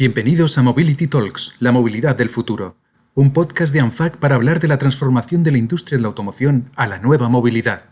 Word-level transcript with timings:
Bienvenidos 0.00 0.56
a 0.58 0.62
Mobility 0.62 1.08
Talks, 1.08 1.54
la 1.58 1.72
movilidad 1.72 2.14
del 2.14 2.28
futuro, 2.28 2.76
un 3.16 3.32
podcast 3.32 3.72
de 3.72 3.80
ANFAC 3.80 4.16
para 4.18 4.36
hablar 4.36 4.60
de 4.60 4.68
la 4.68 4.78
transformación 4.78 5.42
de 5.42 5.50
la 5.50 5.58
industria 5.58 5.98
de 5.98 6.02
la 6.02 6.06
automoción 6.06 6.70
a 6.76 6.86
la 6.86 7.00
nueva 7.00 7.28
movilidad. 7.28 7.86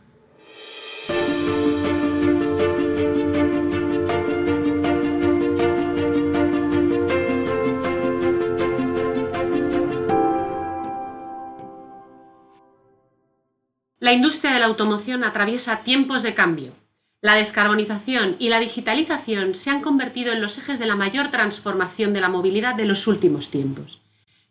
La 13.99 14.13
industria 14.13 14.53
de 14.53 14.61
la 14.61 14.67
automoción 14.67 15.25
atraviesa 15.25 15.83
tiempos 15.83 16.23
de 16.23 16.35
cambio 16.35 16.86
la 17.27 17.35
descarbonización 17.35 18.37
y 18.39 18.51
la 18.51 18.61
digitalización 18.61 19.57
se 19.57 19.71
han 19.71 19.83
convertido 19.83 20.33
en 20.33 20.41
los 20.41 20.59
ejes 20.59 20.79
de 20.79 20.87
la 20.87 20.95
mayor 20.95 21.33
transformación 21.33 22.13
de 22.13 22.21
la 22.21 22.29
movilidad 22.29 22.77
de 22.77 22.85
los 22.85 23.09
últimos 23.09 23.51
tiempos. 23.51 24.01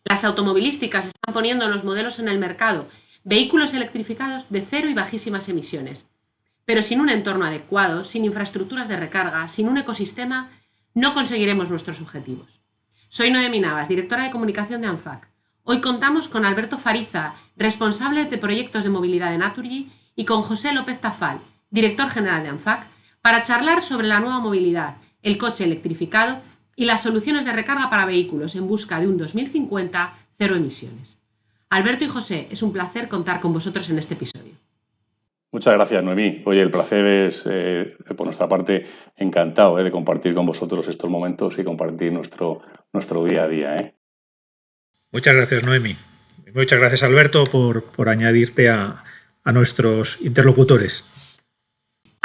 Las 0.03 0.25
automovilísticas 0.25 1.05
están 1.05 1.33
poniendo 1.33 1.69
los 1.69 1.85
modelos 1.85 2.19
en 2.19 2.27
el 2.27 2.37
mercado, 2.37 2.89
vehículos 3.23 3.73
electrificados 3.73 4.49
de 4.49 4.61
cero 4.61 4.89
y 4.89 4.93
bajísimas 4.93 5.47
emisiones. 5.47 6.09
Pero 6.65 6.81
sin 6.81 6.99
un 6.99 7.07
entorno 7.07 7.45
adecuado, 7.45 8.03
sin 8.03 8.25
infraestructuras 8.25 8.89
de 8.89 8.97
recarga, 8.97 9.47
sin 9.47 9.69
un 9.69 9.77
ecosistema, 9.77 10.51
no 10.93 11.13
conseguiremos 11.13 11.69
nuestros 11.69 12.01
objetivos. 12.01 12.59
Soy 13.07 13.31
Noemi 13.31 13.61
Navas, 13.61 13.87
directora 13.87 14.25
de 14.25 14.31
comunicación 14.31 14.81
de 14.81 14.87
ANFAC. 14.87 15.29
Hoy 15.63 15.79
contamos 15.79 16.27
con 16.27 16.43
Alberto 16.43 16.77
Fariza, 16.77 17.35
responsable 17.55 18.25
de 18.25 18.37
proyectos 18.37 18.83
de 18.83 18.89
movilidad 18.89 19.31
de 19.31 19.37
Naturgy, 19.37 19.89
y 20.17 20.25
con 20.25 20.41
José 20.41 20.73
López 20.73 20.99
Tafal, 20.99 21.39
director 21.75 22.09
general 22.09 22.41
de 22.41 22.49
ANFAC, 22.49 22.87
para 23.21 23.43
charlar 23.43 23.83
sobre 23.83 24.07
la 24.07 24.21
nueva 24.21 24.39
movilidad, 24.39 24.95
el 25.21 25.37
coche 25.37 25.65
electrificado 25.65 26.39
y 26.75 26.85
las 26.85 27.03
soluciones 27.03 27.45
de 27.45 27.51
recarga 27.51 27.89
para 27.89 28.05
vehículos 28.05 28.55
en 28.55 28.67
busca 28.67 28.99
de 28.99 29.07
un 29.07 29.17
2050 29.17 30.13
cero 30.31 30.55
emisiones. 30.55 31.21
Alberto 31.69 32.05
y 32.05 32.07
José, 32.07 32.47
es 32.49 32.63
un 32.63 32.71
placer 32.71 33.09
contar 33.09 33.41
con 33.41 33.51
vosotros 33.51 33.89
en 33.89 33.99
este 33.99 34.13
episodio. 34.13 34.53
Muchas 35.51 35.73
gracias, 35.73 36.03
Noemí. 36.03 36.43
Oye, 36.45 36.61
el 36.61 36.71
placer 36.71 37.05
es, 37.05 37.43
eh, 37.45 37.95
por 38.15 38.25
nuestra 38.25 38.47
parte, 38.47 38.87
encantado 39.17 39.77
eh, 39.79 39.83
de 39.83 39.91
compartir 39.91 40.33
con 40.33 40.45
vosotros 40.45 40.87
estos 40.87 41.09
momentos 41.09 41.57
y 41.57 41.63
compartir 41.63 42.13
nuestro, 42.13 42.61
nuestro 42.93 43.23
día 43.25 43.43
a 43.43 43.47
día. 43.47 43.75
Eh. 43.75 43.95
Muchas 45.11 45.33
gracias, 45.33 45.63
Noemi. 45.63 45.97
Muchas 46.53 46.79
gracias, 46.79 47.03
Alberto, 47.03 47.45
por, 47.45 47.83
por 47.83 48.07
añadirte 48.07 48.69
a, 48.69 49.03
a 49.43 49.51
nuestros 49.51 50.17
interlocutores. 50.21 51.05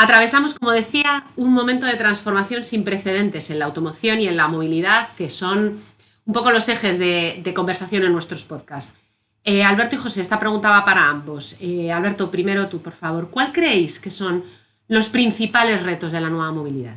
Atravesamos, 0.02 0.54
como 0.54 0.72
decía, 0.72 1.24
un 1.36 1.52
momento 1.52 1.84
de 1.84 1.92
transformación 1.92 2.64
sin 2.64 2.84
precedentes 2.84 3.50
en 3.50 3.58
la 3.58 3.66
automoción 3.66 4.18
y 4.18 4.28
en 4.28 4.36
la 4.38 4.48
movilidad, 4.48 5.08
que 5.14 5.28
son 5.28 5.78
un 6.24 6.32
poco 6.32 6.50
los 6.50 6.70
ejes 6.70 6.98
de, 6.98 7.52
conversación 7.54 8.04
en 8.04 8.12
nuestros 8.14 8.46
podcasts. 8.46 8.98
Eh, 9.44 9.62
Alberto 9.62 9.96
y 9.96 9.98
José, 9.98 10.22
esta 10.22 10.38
pregunta 10.38 10.70
va 10.70 10.86
para 10.86 11.06
ambos. 11.06 11.58
Eh, 11.60 11.92
Alberto, 11.92 12.30
primero 12.30 12.66
tú, 12.68 12.80
por 12.80 12.94
favor. 12.94 13.28
¿Cuál 13.28 13.52
creéis 13.52 14.00
que 14.00 14.10
son 14.10 14.42
los 14.88 15.10
principales 15.10 15.82
retos 15.82 16.12
de 16.12 16.20
la 16.22 16.30
nueva 16.30 16.50
movilidad? 16.50 16.96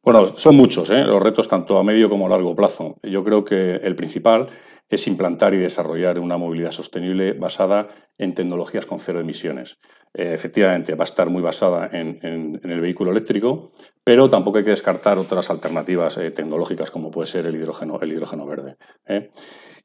Bueno, 0.00 0.38
son 0.38 0.54
muchos 0.54 0.90
¿eh? 0.90 1.02
los 1.02 1.20
retos 1.20 1.48
tanto 1.48 1.76
a 1.78 1.82
medio 1.82 2.08
como 2.08 2.26
a 2.26 2.30
largo 2.30 2.54
plazo. 2.54 2.96
Yo 3.02 3.24
creo 3.24 3.44
que 3.44 3.74
el 3.82 3.96
principal 3.96 4.50
es 4.88 5.08
implantar 5.08 5.52
y 5.54 5.58
desarrollar 5.58 6.20
una 6.20 6.36
movilidad 6.36 6.70
sostenible 6.70 7.32
basada 7.32 7.88
en 8.18 8.34
tecnologías 8.34 8.86
con 8.86 9.00
cero 9.00 9.18
emisiones. 9.18 9.78
Eh, 10.16 10.32
efectivamente 10.32 10.94
va 10.94 11.02
a 11.02 11.10
estar 11.10 11.28
muy 11.28 11.42
basada 11.42 11.90
en, 11.92 12.60
el 12.62 12.80
vehículo 12.80 13.10
eléctrico, 13.10 13.72
pero 14.04 14.30
tampoco 14.30 14.58
hay 14.58 14.64
que 14.64 14.70
descartar 14.70 15.18
otras 15.18 15.50
alternativas 15.50 16.16
eh, 16.18 16.30
tecnológicas 16.30 16.92
como 16.92 17.10
puede 17.10 17.26
ser 17.26 17.46
el 17.46 17.56
hidrógeno, 17.56 17.98
el 18.00 18.12
hidrógeno 18.12 18.46
verde. 18.46 18.76
¿eh? 19.08 19.30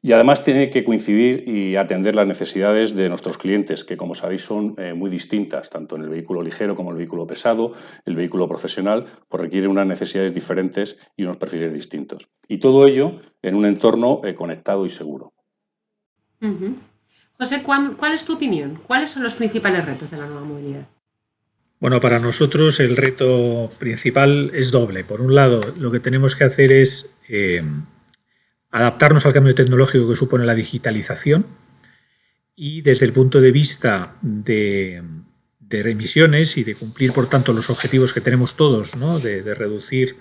Y 0.03 0.11
además 0.11 0.44
tiene 0.44 0.69
que 0.69 0.86
coincidir 0.86 1.49
y 1.49 1.75
atender 1.75 2.16
las 2.16 2.27
necesidades 2.27 2.95
de 2.95 3.09
nuestros 3.09 3.39
clientes, 3.39 3.83
que 3.83 3.97
como 3.97 4.16
sabéis 4.16 4.44
son 4.44 4.77
muy 4.95 5.09
distintas, 5.09 5.70
tanto 5.70 5.98
en 5.98 6.03
el 6.03 6.09
vehículo 6.09 6.42
ligero 6.42 6.73
como 6.73 6.92
el 6.92 6.98
vehículo 6.98 7.27
pesado, 7.27 7.73
el 8.05 8.15
vehículo 8.15 8.48
profesional, 8.48 9.08
pues 9.27 9.42
requieren 9.42 9.70
unas 9.70 9.87
necesidades 9.87 10.33
diferentes 10.33 10.95
y 11.17 11.23
unos 11.23 11.36
perfiles 11.36 11.73
distintos. 11.73 12.30
Y 12.48 12.59
todo 12.59 12.87
ello 12.87 13.20
en 13.42 13.55
un 13.55 13.65
entorno 13.65 14.21
conectado 14.37 14.86
y 14.86 14.89
seguro. 14.89 15.33
José, 17.39 17.64
¿cuál, 17.64 18.14
es 18.14 18.26
tu 18.26 18.33
opinión? 18.33 18.80
¿Cuáles 18.86 19.11
son 19.11 19.23
los 19.23 19.36
principales 19.36 19.86
retos 19.86 20.11
de 20.11 20.17
la 20.17 20.26
nueva 20.26 20.44
movilidad? 20.44 20.88
Bueno, 21.80 22.02
para 22.02 22.20
nosotros 22.20 22.82
el 22.82 22.98
reto 22.98 23.72
principal 23.80 24.52
es 24.54 24.72
doble. 24.72 25.05
Por 25.05 25.22
un 25.22 25.33
lado, 25.33 25.73
lo 25.77 25.89
que 25.89 26.02
tenemos 26.02 26.36
que 26.36 26.44
hacer 26.44 26.73
es 26.73 27.16
eh, 27.30 27.64
adaptarnos 28.72 29.26
al 29.26 29.32
cambio 29.32 29.55
tecnológico 29.55 30.10
que 30.10 30.17
supone 30.17 30.45
la 30.45 30.54
digitalización 30.54 31.45
y 32.58 32.82
desde 32.82 33.05
el 33.05 33.14
punto 33.14 33.39
de 33.39 33.52
vista 33.54 34.17
de, 34.21 35.02
de 35.70 35.92
emisiones 35.92 36.58
y 36.58 36.66
de 36.66 36.76
cumplir, 36.76 37.14
por 37.14 37.30
tanto, 37.30 37.54
los 37.54 37.70
objetivos 37.70 38.11
que 38.11 38.20
tenemos 38.20 38.56
todos, 38.56 38.98
¿no? 38.98 39.20
de, 39.20 39.42
reducir 39.54 40.17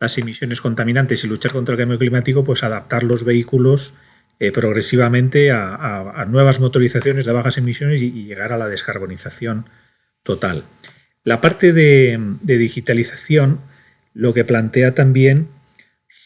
las 0.00 0.16
emisiones 0.16 0.62
contaminantes 0.62 1.22
y 1.22 1.26
luchar 1.26 1.52
contra 1.52 1.74
el 1.74 1.78
cambio 1.78 1.98
climático, 1.98 2.44
pues 2.44 2.62
adaptar 2.62 3.02
los 3.02 3.24
vehículos 3.24 3.92
eh, 4.38 4.50
progresivamente 4.52 5.50
a, 5.52 6.24
nuevas 6.28 6.58
motorizaciones 6.60 7.26
de 7.26 7.32
bajas 7.32 7.58
emisiones 7.58 8.02
y, 8.02 8.10
llegar 8.24 8.52
a 8.52 8.58
la 8.58 8.68
descarbonización 8.68 9.66
total. 10.22 10.64
La 11.24 11.40
parte 11.40 11.72
de, 11.72 12.18
digitalización 12.42 13.60
lo 14.14 14.34
que 14.34 14.44
plantea 14.44 14.94
también 14.94 15.48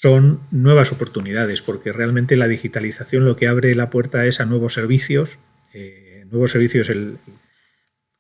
son 0.01 0.41
nuevas 0.51 0.93
oportunidades, 0.93 1.63
porque 1.63 1.93
realmente 1.93 2.37
la 2.37 2.49
digitalización 2.49 3.25
lo 3.25 3.37
que 3.37 3.49
abre 3.49 3.75
la 3.75 3.91
puerta 3.91 4.27
es 4.27 4.41
a 4.41 4.47
nuevos 4.47 4.75
servicios. 4.75 5.39
Eh, 5.75 6.25
nuevos 6.31 6.51
servicios, 6.51 6.91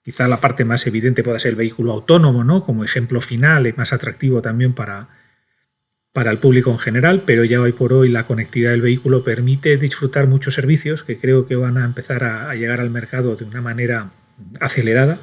quizá 0.05 0.29
la 0.29 0.41
parte 0.41 0.65
más 0.65 0.87
evidente 0.87 1.25
pueda 1.25 1.39
ser 1.39 1.51
el 1.51 1.57
vehículo 1.57 1.93
autónomo, 1.93 2.45
¿no? 2.45 2.65
como 2.65 2.85
ejemplo 2.85 3.21
final 3.21 3.73
más 3.77 3.93
atractivo 3.93 4.43
también 4.43 4.75
para, 4.75 5.09
para 6.17 6.31
el 6.31 6.39
público 6.39 6.71
en 6.71 6.79
general, 6.79 7.25
pero 7.27 7.45
ya 7.45 7.61
hoy 7.61 7.73
por 7.73 7.93
hoy 7.93 8.09
la 8.09 8.27
conectividad 8.27 8.71
del 8.71 8.81
vehículo 8.81 9.23
permite 9.23 9.77
disfrutar 9.77 10.27
muchos 10.27 10.55
servicios 10.55 11.03
que 11.05 11.19
creo 11.19 11.47
que 11.47 11.57
van 11.57 11.77
a 11.77 11.85
empezar 11.85 12.25
a, 12.25 12.55
llegar 12.55 12.81
al 12.81 12.89
mercado 12.89 13.37
de 13.37 13.45
una 13.45 13.61
manera 13.61 14.13
acelerada 14.59 15.19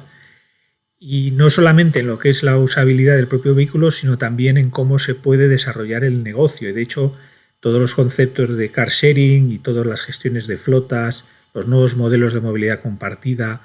y 0.96 1.32
no 1.32 1.50
solamente 1.50 1.98
en 1.98 2.06
lo 2.06 2.20
que 2.20 2.28
es 2.28 2.44
la 2.44 2.58
usabilidad 2.58 3.16
del 3.16 3.26
propio 3.26 3.56
vehículo, 3.56 3.90
sino 3.90 4.18
también 4.18 4.56
en 4.56 4.70
cómo 4.70 5.00
se 5.00 5.16
puede 5.16 5.48
desarrollar 5.48 6.04
el 6.04 6.22
negocio. 6.22 6.68
Y 6.68 6.72
de 6.72 6.82
hecho, 6.82 7.16
todos 7.58 7.80
los 7.80 7.96
conceptos 7.96 8.56
de 8.56 8.70
car 8.70 8.90
sharing 8.90 9.50
y 9.50 9.58
todas 9.58 9.86
las 9.86 10.00
gestiones 10.00 10.46
de 10.46 10.58
flotas, 10.58 11.24
los 11.54 11.66
nuevos 11.66 11.96
modelos 11.96 12.34
de 12.34 12.40
movilidad 12.40 12.82
compartida, 12.82 13.62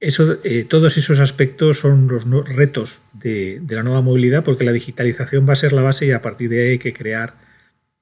eso, 0.00 0.38
eh, 0.44 0.64
todos 0.64 0.96
esos 0.96 1.18
aspectos 1.18 1.80
son 1.80 2.06
los 2.06 2.24
retos 2.48 3.00
de, 3.12 3.60
la 3.68 3.82
nueva 3.82 4.00
movilidad 4.00 4.44
porque 4.44 4.64
la 4.64 4.72
digitalización 4.72 5.48
va 5.48 5.54
a 5.54 5.56
ser 5.56 5.72
la 5.72 5.82
base 5.82 6.06
y 6.06 6.12
a 6.12 6.22
partir 6.22 6.50
de 6.50 6.62
ahí 6.62 6.70
hay 6.70 6.78
que 6.78 6.92
crear 6.92 7.34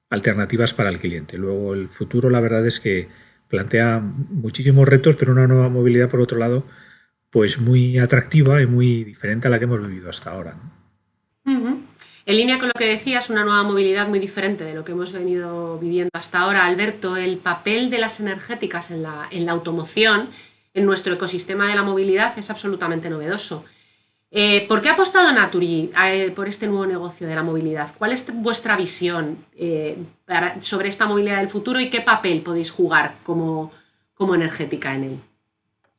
alternativas 0.09 0.73
para 0.73 0.89
el 0.89 0.99
cliente. 0.99 1.37
Luego 1.37 1.73
el 1.73 1.89
futuro 1.89 2.29
la 2.29 2.39
verdad 2.39 2.65
es 2.67 2.79
que 2.79 3.09
plantea 3.47 3.99
muchísimos 3.99 4.87
retos, 4.87 5.15
pero 5.15 5.31
una 5.31 5.47
nueva 5.47 5.69
movilidad 5.69 6.09
por 6.09 6.21
otro 6.21 6.37
lado 6.37 6.65
pues 7.29 7.59
muy 7.59 7.97
atractiva 7.97 8.61
y 8.61 8.67
muy 8.67 9.03
diferente 9.03 9.47
a 9.47 9.51
la 9.51 9.59
que 9.59 9.65
hemos 9.65 9.85
vivido 9.85 10.09
hasta 10.09 10.31
ahora. 10.31 10.55
En 12.27 12.35
línea 12.35 12.59
con 12.59 12.67
lo 12.67 12.73
que 12.73 12.87
decías, 12.87 13.29
una 13.29 13.45
nueva 13.45 13.63
movilidad 13.63 14.07
muy 14.07 14.19
diferente 14.19 14.65
de 14.65 14.73
lo 14.73 14.83
que 14.83 14.91
hemos 14.91 15.13
venido 15.13 15.79
viviendo 15.79 16.09
hasta 16.13 16.39
ahora. 16.39 16.65
Alberto, 16.65 17.15
el 17.15 17.37
papel 17.37 17.89
de 17.89 17.99
las 17.99 18.19
energéticas 18.19 18.91
en 18.91 19.03
la, 19.03 19.27
en 19.31 19.45
la 19.45 19.53
automoción 19.53 20.29
en 20.77 20.85
nuestro 20.85 21.11
ecosistema 21.15 21.67
de 21.67 21.75
la 21.75 21.81
movilidad 21.81 22.37
es 22.37 22.51
absolutamente 22.51 23.09
novedoso. 23.09 23.65
Eh, 24.29 24.67
¿Por 24.67 24.79
qué 24.79 24.89
ha 24.89 24.93
apostado 24.93 25.31
Naturgy 25.31 25.89
eh, 26.05 26.31
por 26.35 26.47
este 26.47 26.67
nuevo 26.67 26.85
negocio 26.85 27.27
de 27.27 27.33
la 27.33 27.41
movilidad? 27.41 27.89
¿Cuál 27.97 28.11
es 28.11 28.29
vuestra 28.31 28.77
visión 28.77 29.37
eh, 29.55 29.97
sobre 30.59 30.89
esta 30.89 31.07
movilidad 31.07 31.37
del 31.37 31.49
futuro 31.49 31.79
y 31.79 31.89
qué 31.89 32.01
papel 32.01 32.41
podéis 32.41 32.69
jugar 32.69 33.15
como, 33.23 33.71
como 34.13 34.35
energética 34.35 34.93
en 34.93 35.03
él? 35.03 35.19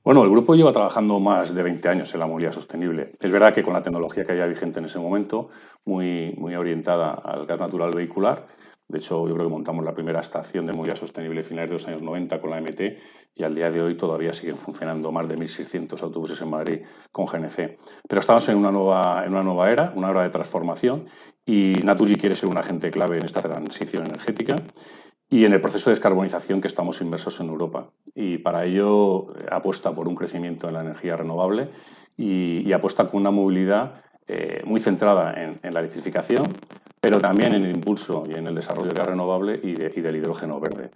Bueno, 0.04 0.22
el 0.22 0.30
grupo 0.30 0.54
lleva 0.54 0.72
trabajando 0.72 1.18
más 1.18 1.52
de 1.52 1.62
20 1.62 1.88
años 1.88 2.14
en 2.14 2.20
la 2.20 2.26
movilidad 2.28 2.52
sostenible. 2.52 3.14
Es 3.18 3.32
verdad 3.32 3.52
que 3.52 3.64
con 3.64 3.72
la 3.72 3.82
tecnología 3.82 4.24
que 4.24 4.30
había 4.30 4.46
vigente 4.46 4.78
en 4.78 4.84
ese 4.84 5.00
momento, 5.00 5.50
muy, 5.84 6.34
muy 6.38 6.54
orientada 6.54 7.14
al 7.14 7.46
gas 7.46 7.58
natural 7.58 7.90
vehicular, 7.90 8.46
de 8.88 8.98
hecho, 8.98 9.28
yo 9.28 9.34
creo 9.34 9.46
que 9.46 9.52
montamos 9.52 9.84
la 9.84 9.92
primera 9.92 10.20
estación 10.20 10.64
de 10.64 10.72
movilidad 10.72 10.98
sostenible 10.98 11.42
a 11.42 11.44
finales 11.44 11.68
de 11.68 11.74
los 11.74 11.86
años 11.86 12.00
90 12.00 12.40
con 12.40 12.50
la 12.50 12.60
MT 12.60 12.80
y 13.34 13.44
al 13.44 13.54
día 13.54 13.70
de 13.70 13.82
hoy 13.82 13.98
todavía 13.98 14.32
siguen 14.32 14.56
funcionando 14.56 15.12
más 15.12 15.28
de 15.28 15.36
1.600 15.36 16.02
autobuses 16.02 16.40
en 16.40 16.48
Madrid 16.48 16.80
con 17.12 17.26
GNC. 17.26 17.78
Pero 18.08 18.20
estamos 18.20 18.48
en 18.48 18.56
una 18.56 18.72
nueva, 18.72 19.24
en 19.26 19.32
una 19.32 19.42
nueva 19.42 19.70
era, 19.70 19.92
una 19.94 20.08
era 20.10 20.22
de 20.22 20.30
transformación 20.30 21.06
y 21.44 21.72
Naturgy 21.84 22.14
quiere 22.14 22.34
ser 22.34 22.48
un 22.48 22.56
agente 22.56 22.90
clave 22.90 23.18
en 23.18 23.26
esta 23.26 23.42
transición 23.42 24.06
energética 24.06 24.56
y 25.28 25.44
en 25.44 25.52
el 25.52 25.60
proceso 25.60 25.90
de 25.90 25.96
descarbonización 25.96 26.62
que 26.62 26.68
estamos 26.68 27.02
inmersos 27.02 27.38
en 27.40 27.48
Europa. 27.48 27.90
Y 28.14 28.38
para 28.38 28.64
ello 28.64 29.36
eh, 29.36 29.48
apuesta 29.50 29.94
por 29.94 30.08
un 30.08 30.14
crecimiento 30.14 30.66
en 30.66 30.74
la 30.74 30.80
energía 30.80 31.14
renovable 31.14 31.68
y, 32.16 32.66
y 32.66 32.72
apuesta 32.72 33.10
con 33.10 33.20
una 33.20 33.30
movilidad 33.30 34.02
muy 34.64 34.80
centrada 34.80 35.34
en, 35.34 35.72
la 35.72 35.80
electrificación, 35.80 36.44
pero 37.00 37.18
también 37.18 37.54
en 37.54 37.64
el 37.64 37.76
impulso 37.76 38.24
y 38.28 38.34
en 38.34 38.46
el 38.46 38.54
desarrollo 38.54 38.90
de 38.90 38.94
gas 38.94 39.06
renovable 39.06 39.60
y, 39.62 39.74
del 39.74 40.16
hidrógeno 40.16 40.60
verde. 40.60 40.90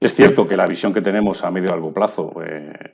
Es 0.00 0.14
cierto 0.14 0.46
que 0.46 0.56
la 0.56 0.66
visión 0.66 0.94
que 0.94 1.00
tenemos 1.00 1.42
a 1.42 1.50
medio 1.50 1.68
y 1.68 1.70
largo 1.70 1.92
plazo 1.92 2.32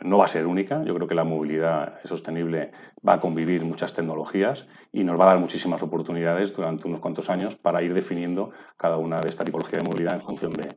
no 0.02 0.18
va 0.18 0.24
a 0.24 0.28
ser 0.28 0.46
única. 0.46 0.82
Yo 0.84 0.94
creo 0.94 1.06
que 1.06 1.14
la 1.14 1.24
movilidad 1.24 2.00
sostenible 2.04 2.70
va 3.06 3.14
a 3.14 3.20
convivir 3.20 3.62
muchas 3.64 3.92
tecnologías 3.92 4.66
y 4.90 5.04
nos 5.04 5.20
va 5.20 5.24
a 5.24 5.28
dar 5.34 5.38
muchísimas 5.38 5.82
oportunidades 5.82 6.54
durante 6.54 6.88
unos 6.88 7.00
cuantos 7.00 7.28
años 7.28 7.56
para 7.56 7.82
ir 7.82 7.92
definiendo 7.92 8.52
cada 8.76 8.96
una 8.96 9.20
de 9.20 9.28
esta 9.28 9.44
tipología 9.44 9.80
de 9.80 9.84
movilidad 9.84 10.14
en 10.14 10.22
función 10.22 10.52
de, 10.52 10.68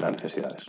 las 0.00 0.12
necesidades. 0.12 0.66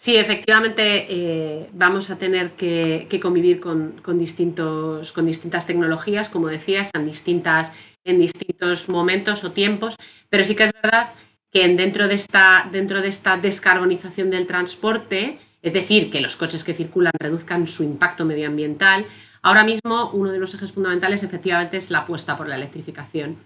Sí, 0.00 0.14
efectivamente 0.14 1.06
eh, 1.10 1.68
vamos 1.72 2.08
a 2.10 2.18
tener 2.18 2.52
que, 2.52 3.18
convivir 3.20 3.58
con, 3.58 3.96
distintos, 4.16 5.10
con 5.10 5.26
distintas 5.26 5.66
tecnologías, 5.66 6.28
como 6.28 6.46
decías, 6.46 6.90
en, 6.94 7.04
distintas, 7.04 7.72
en 8.04 8.20
distintos 8.20 8.88
momentos 8.88 9.42
o 9.42 9.50
tiempos, 9.50 9.96
pero 10.30 10.44
sí 10.44 10.54
que 10.54 10.62
es 10.62 10.72
verdad 10.72 11.10
que 11.50 11.66
dentro 11.66 12.06
de, 12.06 12.14
esta, 12.14 12.68
dentro 12.70 13.02
de 13.02 13.08
esta 13.08 13.38
descarbonización 13.38 14.30
del 14.30 14.46
transporte, 14.46 15.40
es 15.62 15.72
decir, 15.72 16.12
que 16.12 16.20
los 16.20 16.36
coches 16.36 16.62
que 16.62 16.74
circulan 16.74 17.12
reduzcan 17.18 17.66
su 17.66 17.82
impacto 17.82 18.24
medioambiental, 18.24 19.04
ahora 19.42 19.64
mismo 19.64 20.12
uno 20.12 20.30
de 20.30 20.38
los 20.38 20.54
ejes 20.54 20.70
fundamentales 20.70 21.24
efectivamente 21.24 21.76
es 21.76 21.90
la 21.90 22.00
apuesta 22.02 22.36
por 22.36 22.46
la 22.46 22.54
electrificación. 22.54 23.36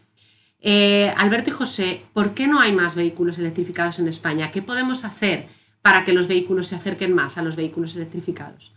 Eh, 0.61 1.15
Alberto 1.17 1.49
y 1.49 1.55
José, 1.55 2.03
¿por 2.13 2.35
qué 2.35 2.47
no 2.47 2.61
hay 2.61 2.73
más 2.73 2.95
vehículos 2.95 3.39
electrificados 3.39 3.99
en 4.01 4.09
España? 4.09 4.53
¿Qué 4.53 4.61
podemos 4.61 5.07
hacer 5.07 5.47
para 5.83 6.05
que 6.05 6.13
los 6.13 6.29
vehículos 6.29 6.69
se 6.69 6.77
acerquen 6.77 7.13
más 7.15 7.39
a 7.39 7.43
los 7.43 7.57
vehículos 7.57 7.97
electrificados? 7.97 8.75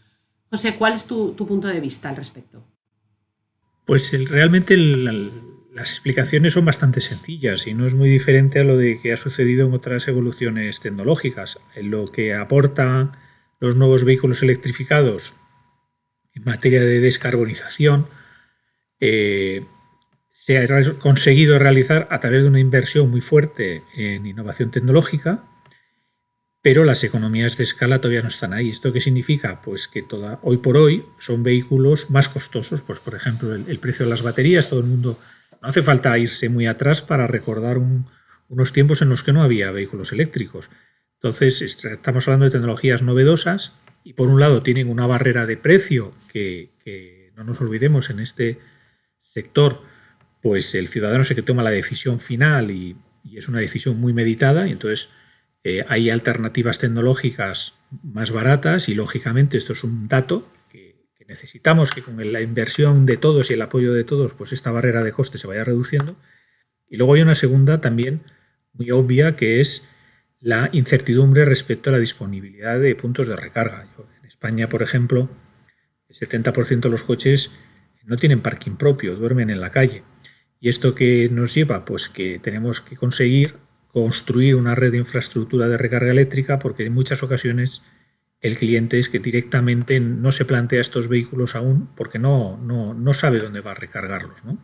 José, 0.50 0.76
¿cuál 0.76 0.94
es 0.94 1.06
tu, 1.06 1.36
punto 1.36 1.68
de 1.68 1.80
vista 1.80 2.10
al 2.10 2.16
respecto? 2.16 2.66
Pues 3.86 4.12
realmente 4.30 4.76
las 4.78 5.92
explicaciones 5.92 6.54
son 6.54 6.66
bastante 6.66 7.02
sencillas 7.02 7.68
y 7.68 7.74
no 7.74 7.86
es 7.86 7.94
muy 7.94 8.10
diferente 8.10 8.60
a 8.60 8.64
lo 8.64 8.78
de 8.78 9.00
que 9.00 9.14
ha 9.14 9.18
sucedido 9.18 9.68
en 9.68 9.74
otras 9.74 10.08
evoluciones 10.08 10.80
tecnológicas. 10.80 11.60
Lo 11.76 12.08
que 12.08 12.34
aportan 12.34 13.12
los 13.60 13.76
nuevos 13.76 14.04
vehículos 14.04 14.42
electrificados 14.42 15.34
en 16.34 16.44
materia 16.44 16.82
de 16.82 17.00
descarbonización 17.00 18.08
eh, 19.00 19.66
se 20.32 20.58
ha 20.58 21.00
conseguido 21.00 21.58
realizar 21.60 22.08
a 22.12 22.20
través 22.20 22.44
de 22.44 22.50
una 22.50 22.60
inversión 22.60 23.10
muy 23.10 23.22
fuerte 23.22 23.84
en 23.96 24.26
innovación 24.26 24.70
tecnológica, 24.70 25.44
pero 26.66 26.84
las 26.84 27.04
economías 27.04 27.58
de 27.58 27.64
escala 27.64 28.02
todavía 28.02 28.24
no 28.24 28.30
están 28.30 28.52
ahí. 28.52 28.72
¿Esto 28.72 28.92
qué 28.92 29.00
significa? 29.00 29.62
Pues 29.62 29.88
que 29.88 30.04
hoy 30.42 30.58
por 30.58 30.78
hoy 30.78 31.06
son 31.20 31.44
vehículos 31.44 32.10
más 32.10 32.28
costosos. 32.28 32.82
Pues, 32.82 32.98
por 32.98 33.14
ejemplo, 33.14 33.54
el 33.54 33.78
precio 33.78 34.04
de 34.04 34.10
las 34.10 34.24
baterías, 34.24 34.68
todo 34.68 34.80
el 34.80 34.88
mundo 34.88 35.20
no 35.62 35.68
hace 35.68 35.84
falta 35.84 36.18
irse 36.18 36.50
muy 36.50 36.66
atrás 36.66 37.04
para 37.04 37.28
recordar 37.28 37.78
unos 38.50 38.74
tiempos 38.74 39.04
en 39.04 39.10
los 39.10 39.22
que 39.22 39.32
no 39.32 39.44
había 39.44 39.70
vehículos 39.70 40.12
eléctricos. 40.12 40.72
Entonces, 41.22 41.62
estamos 41.62 42.28
hablando 42.28 42.46
de 42.46 42.52
tecnologías 42.52 43.04
novedosas 43.04 43.74
y 44.04 44.14
por 44.14 44.30
un 44.30 44.40
lado 44.40 44.64
tienen 44.64 44.90
una 44.90 45.06
barrera 45.06 45.46
de 45.46 45.58
precio 45.58 46.16
que, 46.34 46.72
no 47.38 47.44
nos 47.44 47.62
olvidemos 47.62 48.10
en 48.10 48.20
este 48.20 48.58
sector, 49.20 49.84
pues 50.42 50.74
el 50.74 50.88
ciudadano 50.88 51.22
es 51.22 51.30
el 51.30 51.36
que 51.36 51.44
toma 51.44 51.62
la 51.62 51.70
decisión 51.70 52.20
final 52.20 52.72
y, 52.72 52.98
es 53.36 53.48
una 53.48 53.60
decisión 53.60 54.00
muy 54.00 54.14
meditada 54.14 54.68
y 54.68 54.72
entonces 54.72 55.10
eh, 55.66 55.86
hay 55.90 56.10
alternativas 56.10 56.80
tecnológicas 56.80 57.74
más 58.02 58.32
baratas 58.32 58.88
y 58.88 58.94
lógicamente 58.96 59.58
esto 59.58 59.74
es 59.74 59.84
un 59.84 60.08
dato 60.08 60.50
necesitamos 61.28 61.92
que 61.92 62.02
con 62.02 62.32
la 62.32 62.42
inversión 62.42 63.06
de 63.06 63.18
todos 63.18 63.50
y 63.50 63.54
el 63.54 63.62
apoyo 63.62 63.94
de 63.94 64.04
todos, 64.04 64.34
pues 64.34 64.52
esta 64.52 64.72
barrera 64.72 65.04
de 65.04 65.12
coste 65.12 65.38
se 65.38 65.48
vaya 65.48 65.64
reduciendo. 65.64 66.16
Y 66.88 66.98
luego 66.98 67.16
hay 67.16 67.22
una 67.22 67.36
segunda 67.36 67.82
también 67.82 68.22
muy 68.74 68.92
obvia 68.92 69.36
que 69.36 69.60
es 69.60 69.88
la 70.40 70.70
incertidumbre 70.72 71.46
respecto 71.46 71.90
a 71.90 71.94
la 71.94 72.00
disponibilidad 72.00 72.80
de 72.80 72.96
puntos 72.96 73.28
de 73.28 73.36
recarga. 73.36 73.88
En 74.20 74.26
España, 74.26 74.70
por 74.70 74.84
ejemplo, 74.84 75.30
el 76.10 76.16
70% 76.16 76.82
de 76.82 76.90
los 76.90 77.04
coches 77.04 77.52
no 78.04 78.18
tienen 78.18 78.42
parking 78.42 78.76
propio, 78.76 79.16
duermen 79.16 79.50
en 79.50 79.62
la 79.62 79.72
calle. 79.72 80.04
¿Y 80.60 80.70
esto 80.70 80.94
qué 80.94 81.28
nos 81.32 81.56
lleva? 81.56 81.86
Pues 81.86 82.08
que 82.08 82.40
tenemos 82.40 82.82
que 82.82 82.96
conseguir 82.96 83.56
construir 83.96 84.56
una 84.56 84.76
red 84.76 84.92
de 84.92 84.98
infraestructura 84.98 85.70
de 85.70 85.78
recarga 85.78 86.12
eléctrica 86.12 86.60
porque 86.60 86.86
en 86.86 86.94
muchas 86.94 87.24
ocasiones 87.24 87.82
el 88.42 88.58
cliente 88.58 89.00
es 89.00 89.08
que 89.08 89.20
directamente 89.20 90.02
no 90.02 90.34
se 90.34 90.44
plantea 90.44 90.82
estos 90.82 91.08
vehículos 91.08 91.56
aún 91.56 91.88
porque 91.96 92.20
no, 92.20 92.58
no, 92.58 93.14
sabe 93.14 93.40
dónde 93.40 93.62
va 93.62 93.72
a 93.72 93.76
recargarlos. 93.76 94.44
¿no? 94.44 94.58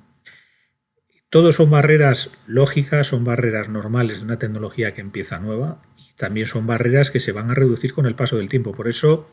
Todos 1.30 1.56
son 1.56 1.70
barreras 1.70 2.30
lógicas, 2.46 3.08
son 3.08 3.24
barreras 3.24 3.70
normales 3.70 4.18
de 4.18 4.26
una 4.26 4.38
tecnología 4.38 4.94
que 4.94 5.00
empieza 5.00 5.40
nueva 5.40 5.82
y 5.96 6.14
también 6.18 6.46
son 6.46 6.68
barreras 6.68 7.10
que 7.10 7.22
se 7.22 7.32
van 7.32 7.50
a 7.52 7.54
reducir 7.54 7.94
con 7.94 8.08
el 8.08 8.16
paso 8.16 8.36
del 8.36 8.50
tiempo. 8.50 8.74
Por 8.74 8.90
eso, 8.90 9.30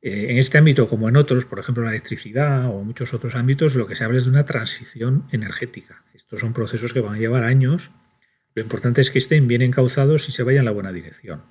eh, 0.00 0.26
en 0.30 0.38
este 0.38 0.58
ámbito 0.58 0.88
como 0.88 1.08
en 1.08 1.16
otros, 1.16 1.44
por 1.44 1.60
ejemplo 1.60 1.84
la 1.84 1.90
electricidad 1.90 2.66
o 2.74 2.82
muchos 2.82 3.14
otros 3.14 3.36
ámbitos, 3.36 3.76
lo 3.76 3.86
que 3.86 3.94
se 3.94 4.02
habla 4.02 4.18
es 4.18 4.24
de 4.24 4.30
una 4.30 4.46
transición 4.46 5.28
energética. 5.30 6.02
Estos 6.12 6.40
son 6.40 6.52
procesos 6.52 6.92
que 6.92 7.00
van 7.00 7.14
a 7.14 7.18
llevar 7.18 7.44
años. 7.44 7.92
Lo 8.54 8.62
importante 8.62 9.00
es 9.00 9.10
que 9.10 9.18
estén 9.18 9.48
bien 9.48 9.62
encauzados 9.62 10.28
y 10.28 10.32
se 10.32 10.42
vayan 10.42 10.60
en 10.60 10.64
la 10.66 10.72
buena 10.72 10.92
dirección. 10.92 11.42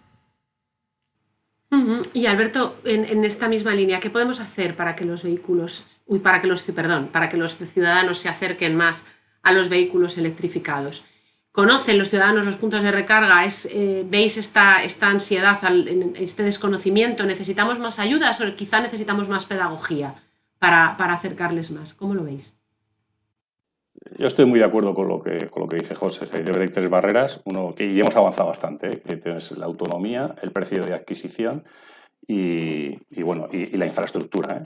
Y 2.14 2.26
Alberto, 2.26 2.78
en, 2.84 3.24
esta 3.24 3.48
misma 3.48 3.74
línea, 3.74 4.02
¿qué 4.02 4.10
podemos 4.10 4.42
hacer 4.42 4.76
para 4.76 4.96
que 4.96 5.06
los 5.06 5.24
vehículos, 5.24 6.02
uy, 6.06 6.20
para 6.20 6.42
que 6.42 6.48
los, 6.48 6.64
perdón, 6.64 7.08
para 7.14 7.30
que 7.30 7.38
los 7.38 7.56
ciudadanos 7.56 8.20
se 8.20 8.28
acerquen 8.28 8.76
más 8.76 9.04
a 9.42 9.54
los 9.54 9.70
vehículos 9.70 10.18
electrificados? 10.18 11.06
¿Conocen 11.54 11.98
los 11.98 12.10
ciudadanos 12.10 12.46
los 12.46 12.58
puntos 12.58 12.84
de 12.84 12.92
recarga? 12.92 13.46
Es, 13.46 13.66
eh, 13.72 14.06
¿Veis 14.06 14.38
esta, 14.38 14.84
esta 14.84 15.10
ansiedad, 15.10 15.60
este 16.16 16.44
desconocimiento? 16.44 17.26
¿Necesitamos 17.26 17.80
más 17.80 18.00
ayudas 18.00 18.42
o 18.42 18.56
quizá 18.56 18.82
necesitamos 18.82 19.30
más 19.30 19.46
pedagogía 19.46 20.16
para, 20.60 20.98
para 20.98 21.14
acercarles 21.14 21.72
más? 21.72 21.94
¿Cómo 21.94 22.16
lo 22.16 22.24
veis? 22.26 22.61
Yo 24.18 24.28
estoy 24.28 24.46
muy 24.46 24.60
de 24.60 24.66
acuerdo 24.66 24.96
con 24.96 25.08
lo 25.08 25.22
que, 25.22 25.48
con 25.50 25.64
lo 25.64 25.70
que 25.70 25.78
dice 25.78 25.94
José. 25.94 26.26
Hay 26.34 26.44
tres 26.44 26.90
barreras, 26.90 27.42
uno 27.46 27.76
que 27.76 28.00
hemos 28.00 28.16
avanzado 28.16 28.50
bastante, 28.50 28.88
¿eh? 28.90 29.02
que 29.02 29.18
tienes 29.18 29.52
la 29.52 29.68
autonomía, 29.68 30.36
el 30.42 30.52
precio 30.52 30.84
de 30.84 30.94
adquisición 30.94 31.64
y, 32.28 32.98
bueno, 33.22 33.48
y, 33.52 33.66
la 33.78 33.86
infraestructura. 33.86 34.64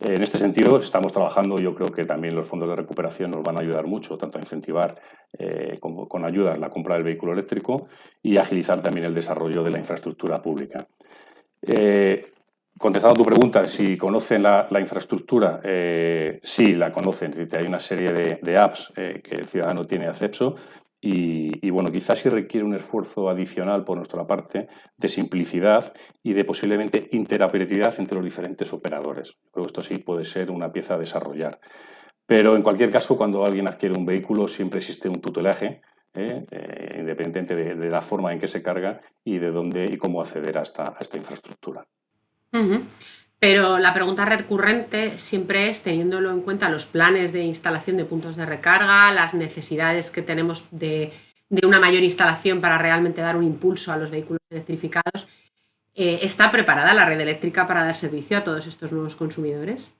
¿eh? 0.00 0.14
En 0.14 0.22
este 0.22 0.38
sentido, 0.38 0.78
estamos 0.78 1.12
trabajando, 1.12 1.58
yo 1.58 1.74
creo 1.74 1.90
que 1.90 2.04
también 2.04 2.36
los 2.36 2.46
fondos 2.46 2.68
de 2.68 2.76
recuperación 2.76 3.32
nos 3.32 3.42
van 3.42 3.56
a 3.56 3.60
ayudar 3.60 3.86
mucho, 3.86 4.18
tanto 4.18 4.38
a 4.38 4.42
incentivar 4.42 5.00
eh, 5.36 5.78
como, 5.80 6.08
con 6.08 6.24
ayudas 6.24 6.58
la 6.58 6.70
compra 6.70 6.94
del 6.94 7.04
vehículo 7.04 7.32
eléctrico 7.32 7.88
y 8.22 8.36
agilizar 8.36 8.82
también 8.82 9.06
el 9.06 9.14
desarrollo 9.14 9.64
de 9.64 9.70
la 9.72 9.78
infraestructura 9.78 10.40
pública. 10.40 10.86
Contestando 12.78 13.14
a 13.14 13.24
tu 13.24 13.24
pregunta, 13.24 13.66
si 13.68 13.96
conocen 13.96 14.42
la, 14.42 14.68
infraestructura, 14.78 15.60
eh, 15.64 16.40
sí, 16.42 16.74
la 16.74 16.92
conocen. 16.92 17.32
hay 17.34 17.66
una 17.66 17.80
serie 17.80 18.38
de, 18.42 18.58
apps 18.58 18.92
eh, 18.96 19.22
que 19.24 19.36
el 19.36 19.46
ciudadano 19.46 19.86
tiene 19.86 20.06
acceso 20.06 20.56
y, 21.00 21.70
bueno, 21.70 21.90
quizás 21.90 22.18
sí 22.18 22.28
requiere 22.28 22.66
un 22.66 22.74
esfuerzo 22.74 23.30
adicional 23.30 23.84
por 23.84 23.96
nuestra 23.96 24.26
parte 24.26 24.68
de 24.96 25.08
simplicidad 25.08 25.94
y 26.22 26.34
de 26.34 26.44
posiblemente 26.44 27.08
interoperabilidad 27.12 27.94
entre 27.98 28.16
los 28.16 28.24
diferentes 28.24 28.70
operadores. 28.72 29.36
Que 29.54 29.62
esto 29.62 29.80
sí 29.80 29.98
puede 29.98 30.26
ser 30.26 30.50
una 30.50 30.70
pieza 30.70 30.94
a 30.94 30.98
desarrollar. 30.98 31.60
Pero 32.26 32.56
en 32.56 32.62
cualquier 32.62 32.90
caso, 32.90 33.16
cuando 33.16 33.46
alguien 33.46 33.68
adquiere 33.68 33.96
un 33.96 34.04
vehículo, 34.04 34.48
siempre 34.48 34.80
existe 34.80 35.08
un 35.08 35.20
tutelaje 35.20 35.80
eh, 36.12 36.44
independiente 36.98 37.54
de, 37.54 37.88
la 37.88 38.02
forma 38.02 38.32
en 38.32 38.40
que 38.40 38.48
se 38.48 38.62
carga 38.62 39.00
y 39.24 39.38
de 39.38 39.50
dónde 39.50 39.86
y 39.86 39.96
cómo 39.96 40.20
acceder 40.20 40.58
a 40.58 40.62
esta 40.62 41.16
infraestructura. 41.16 41.86
Pero 43.38 43.78
la 43.78 43.92
pregunta 43.92 44.24
recurrente 44.24 45.18
siempre 45.18 45.68
es, 45.68 45.82
teniéndolo 45.82 46.30
en 46.30 46.40
cuenta 46.40 46.70
los 46.70 46.86
planes 46.86 47.32
de 47.32 47.42
instalación 47.42 47.96
de 47.96 48.04
puntos 48.04 48.36
de 48.36 48.46
recarga, 48.46 49.12
las 49.12 49.34
necesidades 49.34 50.10
que 50.10 50.22
tenemos 50.22 50.68
de, 50.70 51.12
una 51.62 51.78
mayor 51.78 52.02
instalación 52.02 52.60
para 52.60 52.78
realmente 52.78 53.20
dar 53.20 53.36
un 53.36 53.44
impulso 53.44 53.92
a 53.92 53.98
los 53.98 54.10
vehículos 54.10 54.40
electrificados, 54.50 55.28
eh, 55.94 56.20
¿está 56.22 56.50
preparada 56.50 56.94
la 56.94 57.06
red 57.06 57.20
eléctrica 57.20 57.66
para 57.66 57.84
dar 57.84 57.94
servicio 57.94 58.38
a 58.38 58.44
todos 58.44 58.66
estos 58.66 58.90
nuevos 58.92 59.16
consumidores? 59.16 59.96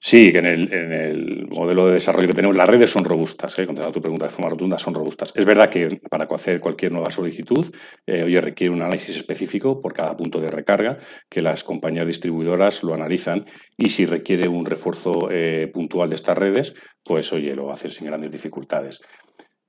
Sí, 0.00 0.30
que 0.30 0.38
en 0.38 0.46
el, 0.46 1.48
modelo 1.48 1.88
de 1.88 1.94
desarrollo 1.94 2.28
que 2.28 2.34
tenemos, 2.34 2.56
las 2.56 2.68
redes 2.68 2.88
son 2.90 3.04
robustas, 3.04 3.58
¿eh? 3.58 3.66
contestando 3.66 3.94
tu 3.94 4.00
pregunta 4.00 4.26
de 4.26 4.30
forma 4.30 4.48
rotunda, 4.48 4.78
son 4.78 4.94
robustas. 4.94 5.32
Es 5.34 5.44
verdad 5.44 5.70
que 5.70 6.00
para 6.08 6.24
hacer 6.24 6.60
cualquier 6.60 6.92
nueva 6.92 7.10
solicitud, 7.10 7.74
eh, 8.06 8.22
hoy 8.22 8.38
requiere 8.38 8.72
un 8.72 8.80
análisis 8.80 9.16
específico 9.16 9.82
por 9.82 9.94
cada 9.94 10.16
punto 10.16 10.40
de 10.40 10.48
recarga, 10.48 10.98
que 11.28 11.42
las 11.42 11.64
compañías 11.64 12.06
distribuidoras 12.06 12.84
lo 12.84 12.94
analizan 12.94 13.46
y 13.76 13.90
si 13.90 14.06
requiere 14.06 14.48
un 14.48 14.66
refuerzo 14.66 15.30
eh, 15.32 15.68
puntual 15.74 16.10
de 16.10 16.16
estas 16.16 16.38
redes, 16.38 16.74
pues 17.04 17.32
oye, 17.32 17.56
lo 17.56 17.72
hace 17.72 17.90
sin 17.90 18.06
grandes 18.06 18.30
dificultades. 18.30 19.00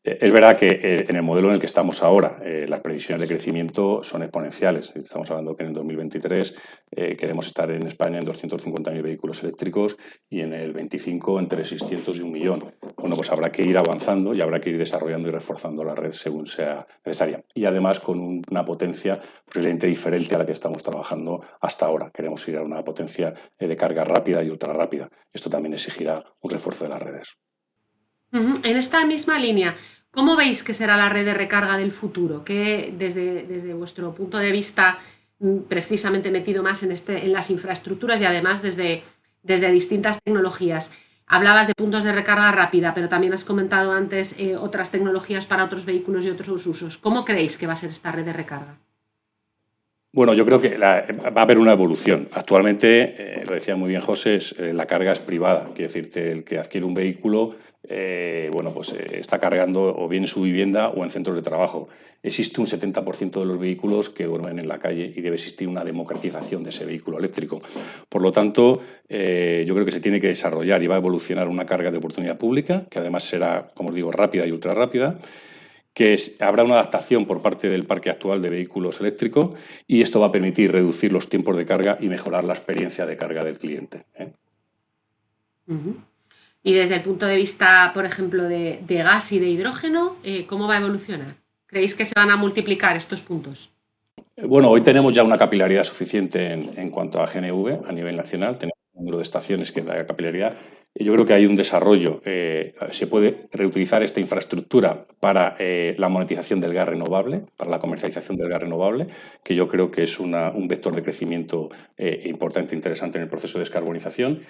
Eh, 0.01 0.18
es 0.22 0.32
verdad 0.32 0.58
que 0.58 0.68
eh, 0.68 1.06
en 1.10 1.15
el 1.18 1.24
modelo 1.24 1.50
en 1.50 1.56
el 1.56 1.60
que 1.60 1.65
estamos 1.65 2.01
ahora, 2.03 2.39
eh, 2.44 2.65
las 2.70 2.79
previsiones 2.79 3.22
de 3.22 3.27
crecimiento 3.27 4.01
son 4.03 4.24
exponenciales. 4.24 4.91
Estamos 4.96 5.29
hablando 5.29 5.56
que 5.56 5.63
en 5.63 5.70
el 5.70 5.75
2023 5.75 6.56
queremos 7.20 7.46
estar 7.46 7.70
en 7.70 7.86
España 7.86 8.18
en 8.18 8.25
250.000 8.25 9.03
vehículos 9.03 9.44
eléctricos 9.44 9.96
y 10.27 10.41
en 10.41 10.53
el 10.53 10.74
25 10.74 11.39
entre 11.39 11.63
600 11.63 12.18
y 12.18 12.22
un 12.22 12.32
millón. 12.32 12.74
Bueno, 12.98 13.15
pues 13.15 13.32
habrá 13.32 13.51
que 13.51 13.62
ir 13.62 13.77
avanzando 13.77 14.34
y 14.34 14.41
habrá 14.41 14.60
que 14.60 14.72
ir 14.72 14.77
desarrollando 14.77 15.29
y 15.29 15.32
reforzando 15.32 15.84
la 15.84 15.94
red 15.94 16.12
según 16.12 16.48
sea 16.48 16.88
necesaria. 17.06 17.44
Y 17.53 17.65
además 17.65 18.00
con 18.00 18.41
una 18.50 18.65
potencia 18.65 19.20
posiblemente 19.46 19.86
diferente 19.86 20.34
a 20.34 20.39
la 20.39 20.46
que 20.48 20.53
estamos 20.53 20.82
trabajando 20.82 21.41
hasta 21.62 21.86
ahora. 21.86 22.12
Queremos 22.12 22.46
ir 22.48 22.58
a 22.58 22.63
una 22.63 22.84
potencia 22.84 23.36
de 23.60 23.77
carga 23.77 24.03
rápida 24.03 24.44
y 24.44 24.50
ultra 24.50 24.74
rápida. 24.74 25.10
Esto 25.32 25.50
también 25.50 25.75
exigirá 25.75 26.24
un 26.41 26.50
refuerzo 26.50 26.86
de 26.86 26.89
las 26.89 27.01
redes. 27.01 27.38
En 28.31 28.77
esta 28.77 29.05
misma 29.05 29.39
línea, 29.39 29.75
¿cómo 30.12 30.36
veis 30.36 30.63
que 30.63 30.74
será 30.74 30.98
la 30.98 31.09
red 31.09 31.25
de 31.25 31.33
recarga 31.33 31.77
del 31.77 31.91
futuro? 31.91 32.43
Que 32.43 32.93
desde, 32.98 33.43
desde 33.43 33.74
vuestro 33.74 34.13
punto 34.13 34.38
de 34.38 34.51
vista, 34.51 35.00
mm, 35.39 35.59
precisamente 35.67 36.29
metido 36.29 36.62
más 36.62 36.83
en, 36.83 36.91
este, 36.91 37.25
en 37.25 37.33
las 37.33 37.50
infraestructuras 37.50 38.21
y 38.21 38.25
además 38.25 38.62
desde, 38.62 39.03
desde 39.41 39.71
distintas 39.71 40.21
tecnologías. 40.21 40.91
Hablabas 41.25 41.67
de 41.67 41.75
puntos 41.75 42.03
de 42.03 42.12
recarga 42.12 42.51
rápida, 42.51 42.93
pero 42.93 43.07
también 43.07 43.33
has 43.33 43.43
comentado 43.43 43.91
antes 43.91 44.36
eh, 44.39 44.55
otras 44.55 44.91
tecnologías 44.91 45.45
para 45.45 45.63
otros 45.63 45.86
vehículos 45.86 46.25
y 46.25 46.29
otros 46.29 46.65
usos. 46.65 46.98
¿Cómo 46.98 47.24
creéis 47.24 47.57
que 47.57 47.67
va 47.67 47.74
a 47.74 47.77
ser 47.77 47.91
esta 47.91 48.12
red 48.12 48.25
de 48.25 48.33
recarga? 48.33 48.77
Bueno, 50.12 50.33
yo 50.33 50.43
creo 50.43 50.59
que 50.59 50.75
va 50.75 51.03
a 51.36 51.41
haber 51.43 51.59
una 51.59 51.71
evolución. 51.71 52.29
Actualmente, 52.33 53.41
eh, 53.41 53.45
lo 53.48 53.53
decía 53.53 53.75
muy 53.75 53.89
bien 53.89 54.01
José, 54.01 54.39
eh, 54.57 54.74
la 54.74 54.88
carga 54.88 55.12
es 55.12 55.19
privada. 55.19 55.65
Quiere 55.75 55.93
decirte, 55.93 56.31
el 56.31 56.43
que 56.43 56.57
adquiere 56.57 56.86
un 56.88 56.95
vehículo, 56.95 57.55
eh, 57.89 58.50
bueno, 58.53 58.74
pues 58.74 58.91
está 58.91 59.39
cargando 59.39 59.96
o 59.98 60.08
bien 60.08 60.24
en 60.24 60.27
su 60.27 60.43
vivienda 60.43 60.89
o 60.89 61.03
en 61.03 61.12
centros 61.12 61.36
de 61.36 61.41
trabajo. 61.41 61.89
Existe 62.22 62.62
un 62.62 62.67
70% 62.67 63.39
de 63.39 63.46
los 63.46 63.60
vehículos 63.60 64.10
que 64.10 64.25
duermen 64.25 64.60
en 64.60 64.67
la 64.67 64.79
calle 64.79 65.12
y 65.15 65.22
debe 65.22 65.38
existir 65.38 65.67
una 65.67 65.84
democratización 65.84 66.63
de 66.63 66.69
ese 66.69 66.86
vehículo 66.86 67.17
eléctrico. 67.17 67.62
Por 68.10 68.22
lo 68.22 68.31
tanto, 68.31 68.81
yo 69.10 69.74
creo 69.74 69.86
que 69.86 69.93
se 69.93 70.01
tiene 70.01 70.19
que 70.19 70.27
desarrollar 70.27 70.84
y 70.84 70.88
va 70.88 70.96
a 70.96 70.98
evolucionar 70.98 71.48
una 71.48 71.65
carga 71.65 71.91
de 71.91 71.98
oportunidad 71.98 72.38
pública, 72.38 72.88
que 72.89 73.00
además 73.00 73.24
será, 73.24 73.72
como 73.74 73.89
os 73.89 73.96
digo, 73.96 74.12
rápida 74.12 74.46
y 74.46 74.51
ultra 74.51 74.74
rápida 74.74 75.17
que 76.00 76.17
habrá 76.39 76.63
una 76.63 76.75
adaptación 76.75 77.25
por 77.25 77.41
parte 77.41 77.69
del 77.69 77.86
parque 77.86 78.10
actual 78.10 78.41
de 78.41 78.50
vehículos 78.50 79.01
eléctricos 79.01 79.51
y 79.86 80.01
esto 80.01 80.22
va 80.22 80.27
a 80.27 80.31
permitir 80.31 80.72
reducir 80.72 81.12
los 81.12 81.27
tiempos 81.27 81.58
de 81.58 81.65
carga 81.65 81.98
y 82.00 82.08
mejorar 82.08 82.46
la 82.46 82.53
experiencia 82.53 83.05
de 83.05 83.17
carga 83.17 83.43
del 83.43 83.58
cliente. 83.58 84.05
¿eh? 84.15 84.31
Y 86.63 86.74
desde 86.74 86.96
el 86.96 87.01
punto 87.01 87.25
de 87.25 87.38
vista, 87.38 87.92
por 87.94 88.06
ejemplo, 88.06 88.44
de, 88.44 88.80
gas 88.88 89.32
y 89.32 89.39
de 89.39 89.48
hidrógeno, 89.48 90.18
eh, 90.24 90.46
¿cómo 90.46 90.68
va 90.68 90.75
a 90.75 90.80
evolucionar? 90.80 91.36
¿Creéis 91.66 91.96
que 91.96 92.06
se 92.06 92.13
van 92.16 92.32
a 92.32 92.36
multiplicar 92.36 92.98
estos 92.98 93.22
puntos? 93.22 93.74
Bueno, 94.36 94.70
hoy 94.70 94.82
tenemos 94.82 95.13
ya 95.13 95.24
una 95.24 95.38
capilaridad 95.38 95.84
suficiente 95.84 96.51
en, 96.51 96.89
cuanto 96.89 97.22
a 97.22 97.28
GNV 97.28 97.88
a 97.88 97.92
nivel 97.92 98.16
nacional. 98.16 98.58
Tenemos 98.58 98.78
un 98.94 99.04
número 99.04 99.18
de 99.18 99.24
estaciones 99.24 99.72
que 99.72 99.82
da 99.82 100.06
capilaridad 100.06 100.56
yo 100.96 101.13
creo 101.13 101.25
que 101.25 101.34
hay 101.34 101.46
un 101.46 101.56
desarrollo, 101.56 102.22
eh, 102.25 102.74
se 102.92 103.08
puede 103.08 103.48
reutilizar 103.51 104.04
esta 104.04 104.20
infraestructura 104.20 105.06
para 105.20 105.56
eh, 105.60 105.96
la 105.98 106.10
monetización 106.10 106.60
del 106.60 106.74
gas 106.74 106.89
renovable, 106.89 107.44
para 107.56 107.70
la 107.70 107.80
comercialización 107.80 108.38
del 108.38 108.50
gas 108.50 108.62
renovable, 108.62 109.08
que 109.44 109.56
yo 109.56 109.68
creo 109.68 109.92
que 109.92 110.04
es 110.04 110.20
un 110.20 110.68
vector 110.68 110.96
de 110.96 111.04
crecimiento 111.04 111.70
eh, 111.98 112.24
importante, 112.25 112.75
interesante 112.75 113.18
en 113.18 113.24
el 113.24 113.30
proceso 113.30 113.58
de 113.58 113.63
descarbonización. 113.63 114.42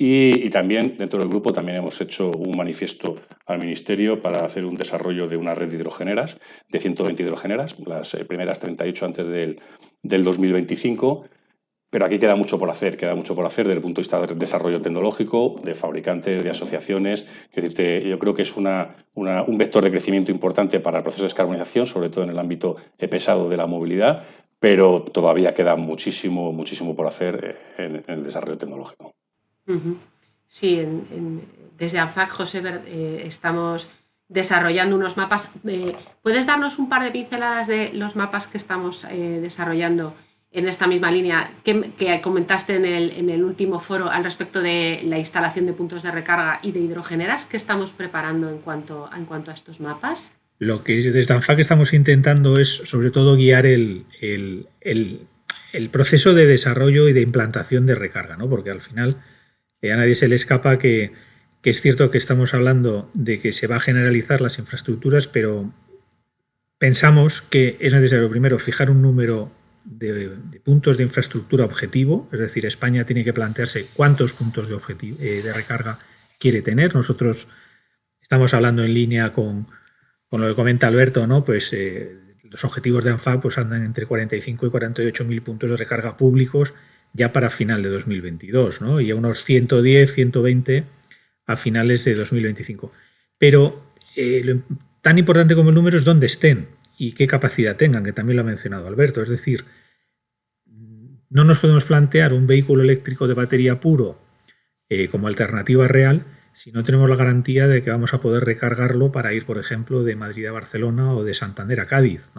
Y, 0.00 0.48
también 0.50 0.96
dentro 0.96 1.18
del 1.18 1.28
grupo 1.28 1.52
también 1.52 1.78
hemos 1.78 2.00
hecho 2.00 2.30
un 2.30 2.56
manifiesto 2.56 3.16
al 3.46 3.58
Ministerio 3.58 4.22
para 4.22 4.44
hacer 4.44 4.64
un 4.64 4.76
desarrollo 4.76 5.26
de 5.26 5.36
una 5.36 5.56
red 5.56 5.68
de 5.68 5.76
hidrogeneras, 5.76 6.38
de 6.68 6.78
120 6.78 7.20
hidrogeneras, 7.20 7.74
las 7.84 8.14
primeras 8.28 8.60
38 8.60 9.04
antes 9.04 9.26
del, 9.26 9.60
del 10.02 10.22
2025 10.22 11.24
pero 11.90 12.04
aquí 12.04 12.18
queda 12.18 12.36
mucho 12.36 12.58
por 12.58 12.68
hacer, 12.70 12.96
queda 12.96 13.14
mucho 13.14 13.34
por 13.34 13.46
hacer 13.46 13.66
desde 13.66 13.76
el 13.76 13.82
punto 13.82 14.00
de 14.00 14.02
vista 14.02 14.20
del 14.20 14.38
desarrollo 14.38 14.82
tecnológico, 14.82 15.58
de 15.64 15.74
fabricantes, 15.74 16.42
de 16.42 16.50
asociaciones. 16.50 17.24
yo 17.54 18.18
creo 18.18 18.34
que 18.34 18.42
es 18.42 18.56
una, 18.56 18.96
un 19.14 19.58
vector 19.58 19.82
de 19.82 19.90
crecimiento 19.90 20.30
importante 20.30 20.80
para 20.80 20.98
el 20.98 21.02
proceso 21.02 21.22
de 21.22 21.28
descarbonización, 21.28 21.86
sobre 21.86 22.10
todo 22.10 22.24
en 22.24 22.30
el 22.30 22.38
ámbito 22.38 22.76
pesado 22.98 23.48
de 23.48 23.56
la 23.56 23.66
movilidad, 23.66 24.24
pero 24.60 25.02
todavía 25.02 25.54
queda 25.54 25.76
muchísimo, 25.76 26.52
muchísimo 26.52 26.94
por 26.94 27.06
hacer 27.06 27.58
en, 27.78 28.04
el 28.06 28.22
desarrollo 28.22 28.58
tecnológico. 28.58 29.17
Sí, 30.48 30.82
desde 31.78 31.98
ANFAC, 31.98 32.30
José, 32.30 32.62
eh, 32.86 33.22
estamos 33.24 33.90
desarrollando 34.28 34.96
unos 34.96 35.16
mapas. 35.16 35.48
Eh, 35.66 35.94
¿Puedes 36.22 36.46
darnos 36.46 36.78
un 36.78 36.88
par 36.88 37.02
de 37.04 37.10
pinceladas 37.10 37.68
de 37.68 37.92
los 37.92 38.16
mapas 38.16 38.46
que 38.46 38.58
estamos 38.58 39.04
eh, 39.04 39.38
desarrollando? 39.40 40.14
en 40.50 40.66
esta 40.66 40.86
misma 40.86 41.10
línea 41.10 41.50
que, 41.62 42.20
comentaste 42.22 42.76
en 42.76 43.28
el, 43.28 43.44
último 43.44 43.80
foro 43.80 44.10
al 44.10 44.24
respecto 44.24 44.62
de 44.62 45.02
la 45.04 45.18
instalación 45.18 45.66
de 45.66 45.74
puntos 45.74 46.02
de 46.02 46.10
recarga 46.10 46.60
y 46.62 46.72
de 46.72 46.80
hidrogeneras. 46.80 47.44
¿Qué 47.46 47.56
estamos 47.56 47.92
preparando 47.92 48.48
en 48.48 48.58
cuanto, 48.58 49.10
en 49.14 49.26
cuanto 49.26 49.50
a 49.50 49.54
estos 49.54 49.80
mapas? 49.80 50.32
Lo 50.58 50.82
que 50.82 50.94
desde 51.02 51.34
ANFAC 51.34 51.58
estamos 51.58 51.92
intentando 51.92 52.58
es 52.58 52.80
sobre 52.84 53.10
todo 53.10 53.36
guiar 53.36 53.66
el, 53.66 54.06
proceso 55.92 56.32
de 56.32 56.46
desarrollo 56.46 57.08
y 57.08 57.12
de 57.12 57.20
implantación 57.20 57.84
de 57.84 57.94
recarga, 57.94 58.36
¿no? 58.36 58.48
porque 58.48 58.70
al 58.70 58.80
final 58.80 59.18
eh, 59.82 59.92
a 59.92 59.96
nadie 59.96 60.14
se 60.14 60.28
le 60.28 60.34
escapa 60.34 60.78
que, 60.78 61.12
que 61.62 61.70
es 61.70 61.80
cierto 61.80 62.10
que 62.10 62.18
estamos 62.18 62.54
hablando 62.54 63.10
de 63.14 63.40
que 63.40 63.52
se 63.52 63.66
va 63.66 63.76
a 63.76 63.80
generalizar 63.80 64.40
las 64.40 64.58
infraestructuras, 64.58 65.26
pero 65.26 65.72
pensamos 66.78 67.42
que 67.42 67.76
es 67.80 67.92
necesario 67.92 68.30
primero 68.30 68.58
fijar 68.58 68.90
un 68.90 69.02
número 69.02 69.52
de, 69.84 70.30
puntos 70.64 70.96
de 70.96 71.04
infraestructura 71.04 71.64
objetivo, 71.64 72.28
es 72.32 72.38
decir, 72.38 72.66
España 72.66 73.04
tiene 73.04 73.24
que 73.24 73.32
plantearse 73.32 73.86
cuántos 73.94 74.32
puntos 74.32 74.68
de, 74.68 74.76
eh, 75.18 75.42
de 75.42 75.52
recarga 75.52 75.98
quiere 76.38 76.62
tener. 76.62 76.94
Nosotros 76.94 77.48
estamos 78.20 78.54
hablando 78.54 78.84
en 78.84 78.94
línea 78.94 79.32
con, 79.32 79.66
con 80.28 80.40
lo 80.40 80.48
que 80.48 80.54
comenta 80.54 80.86
Alberto, 80.86 81.26
¿no? 81.26 81.44
Pues 81.44 81.72
eh, 81.72 82.16
los 82.44 82.64
objetivos 82.64 83.04
de 83.04 83.10
ANFAC 83.10 83.40
pues 83.40 83.58
andan 83.58 83.84
entre 83.84 84.06
45 84.06 84.66
y 84.66 84.70
48 84.70 85.24
mil 85.24 85.42
puntos 85.42 85.70
de 85.70 85.76
recarga 85.76 86.16
públicos 86.16 86.74
ya 87.12 87.32
para 87.32 87.50
final 87.50 87.82
de 87.82 87.88
2022, 87.90 88.80
¿no? 88.80 89.00
Y 89.00 89.10
a 89.10 89.16
unos 89.16 89.44
110, 89.44 90.12
120 90.12 90.84
a 91.46 91.56
finales 91.56 92.04
de 92.04 92.14
2025. 92.14 92.92
Pero 93.38 93.84
eh, 94.16 94.60
tan 95.02 95.18
importante 95.18 95.54
como 95.54 95.70
el 95.70 95.74
número 95.74 95.98
es 95.98 96.04
dónde 96.04 96.26
estén 96.26 96.68
y 96.96 97.12
qué 97.12 97.26
capacidad 97.26 97.76
tengan, 97.76 98.04
que 98.04 98.12
también 98.12 98.36
lo 98.36 98.42
ha 98.42 98.46
mencionado 98.46 98.86
Alberto. 98.86 99.22
Es 99.22 99.28
decir, 99.28 99.64
no 101.30 101.44
nos 101.44 101.60
podemos 101.60 101.84
plantear 101.84 102.32
un 102.32 102.46
vehículo 102.46 102.82
eléctrico 102.82 103.28
de 103.28 103.34
batería 103.34 103.80
puro 103.80 104.18
eh, 104.88 105.08
como 105.08 105.28
alternativa 105.28 105.86
real 105.88 106.24
si 106.58 106.72
no 106.72 106.82
tenemos 106.82 107.08
la 107.08 107.14
garantía 107.14 107.68
de 107.68 107.84
que 107.84 107.90
vamos 107.90 108.14
a 108.14 108.20
poder 108.20 108.44
recargarlo 108.44 109.12
para 109.12 109.32
ir, 109.32 109.46
por 109.46 109.58
ejemplo, 109.58 110.02
de 110.02 110.16
Madrid 110.16 110.46
a 110.46 110.50
Barcelona 110.50 111.12
o 111.14 111.22
de 111.22 111.32
Santander 111.32 111.78
a 111.78 111.86
Cádiz. 111.86 112.30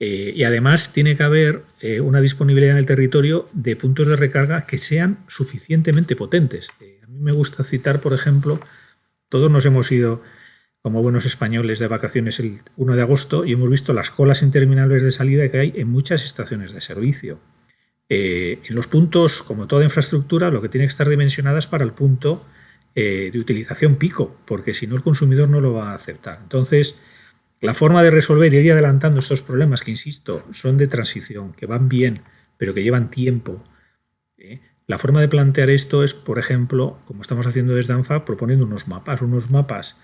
Eh, 0.00 0.32
y 0.34 0.44
además 0.44 0.92
tiene 0.92 1.16
que 1.16 1.24
haber 1.24 1.62
eh, 1.80 2.00
una 2.00 2.20
disponibilidad 2.20 2.72
en 2.72 2.78
el 2.78 2.86
territorio 2.86 3.48
de 3.52 3.74
puntos 3.74 4.06
de 4.06 4.16
recarga 4.16 4.66
que 4.66 4.78
sean 4.78 5.24
suficientemente 5.26 6.14
potentes. 6.14 6.68
a 7.02 7.06
mí 7.08 7.18
me 7.20 7.32
gusta 7.32 7.64
citar, 7.64 8.00
por 8.00 8.12
ejemplo, 8.12 8.60
todos 9.28 9.50
nos 9.50 9.66
hemos 9.66 9.90
ido 9.90 10.22
como 10.82 11.02
buenos 11.02 11.26
españoles 11.26 11.78
de 11.78 11.88
vacaciones 11.88 12.38
el 12.38 12.60
1 12.76 12.96
de 12.96 13.02
agosto 13.02 13.44
y 13.44 13.52
hemos 13.52 13.68
visto 13.68 13.92
las 13.92 14.10
colas 14.10 14.42
interminables 14.42 15.02
de 15.02 15.12
salida 15.12 15.48
que 15.50 15.58
hay 15.58 15.72
en 15.76 15.88
muchas 15.88 16.24
estaciones 16.24 16.72
de 16.72 16.80
servicio. 16.80 17.40
Eh, 18.08 18.60
en 18.64 18.74
los 18.74 18.86
puntos, 18.86 19.42
como 19.42 19.66
toda 19.66 19.84
infraestructura, 19.84 20.50
lo 20.50 20.62
que 20.62 20.68
tiene 20.68 20.86
que 20.86 20.90
estar 20.90 21.08
dimensionada 21.08 21.58
es 21.58 21.66
para 21.66 21.84
el 21.84 21.92
punto 21.92 22.44
eh, 22.94 23.30
de 23.32 23.38
utilización 23.38 23.96
pico, 23.96 24.36
porque 24.46 24.72
si 24.72 24.86
no 24.86 24.96
el 24.96 25.02
consumidor 25.02 25.48
no 25.48 25.60
lo 25.60 25.74
va 25.74 25.90
a 25.90 25.94
aceptar. 25.94 26.38
Entonces, 26.42 26.96
la 27.60 27.74
forma 27.74 28.02
de 28.02 28.10
resolver 28.10 28.52
y 28.52 28.58
ir 28.58 28.72
adelantando 28.72 29.20
estos 29.20 29.42
problemas, 29.42 29.82
que 29.82 29.90
insisto, 29.90 30.44
son 30.52 30.78
de 30.78 30.86
transición, 30.86 31.52
que 31.52 31.66
van 31.66 31.88
bien, 31.88 32.22
pero 32.56 32.74
que 32.74 32.82
llevan 32.82 33.10
tiempo. 33.10 33.64
¿eh? 34.36 34.60
La 34.86 34.98
forma 34.98 35.20
de 35.20 35.28
plantear 35.28 35.70
esto 35.70 36.04
es, 36.04 36.14
por 36.14 36.38
ejemplo, 36.38 36.98
como 37.06 37.22
estamos 37.22 37.46
haciendo 37.46 37.74
desde 37.74 37.92
ANFA, 37.92 38.24
proponiendo 38.24 38.64
unos 38.64 38.88
mapas, 38.88 39.22
unos 39.22 39.50
mapas 39.50 39.98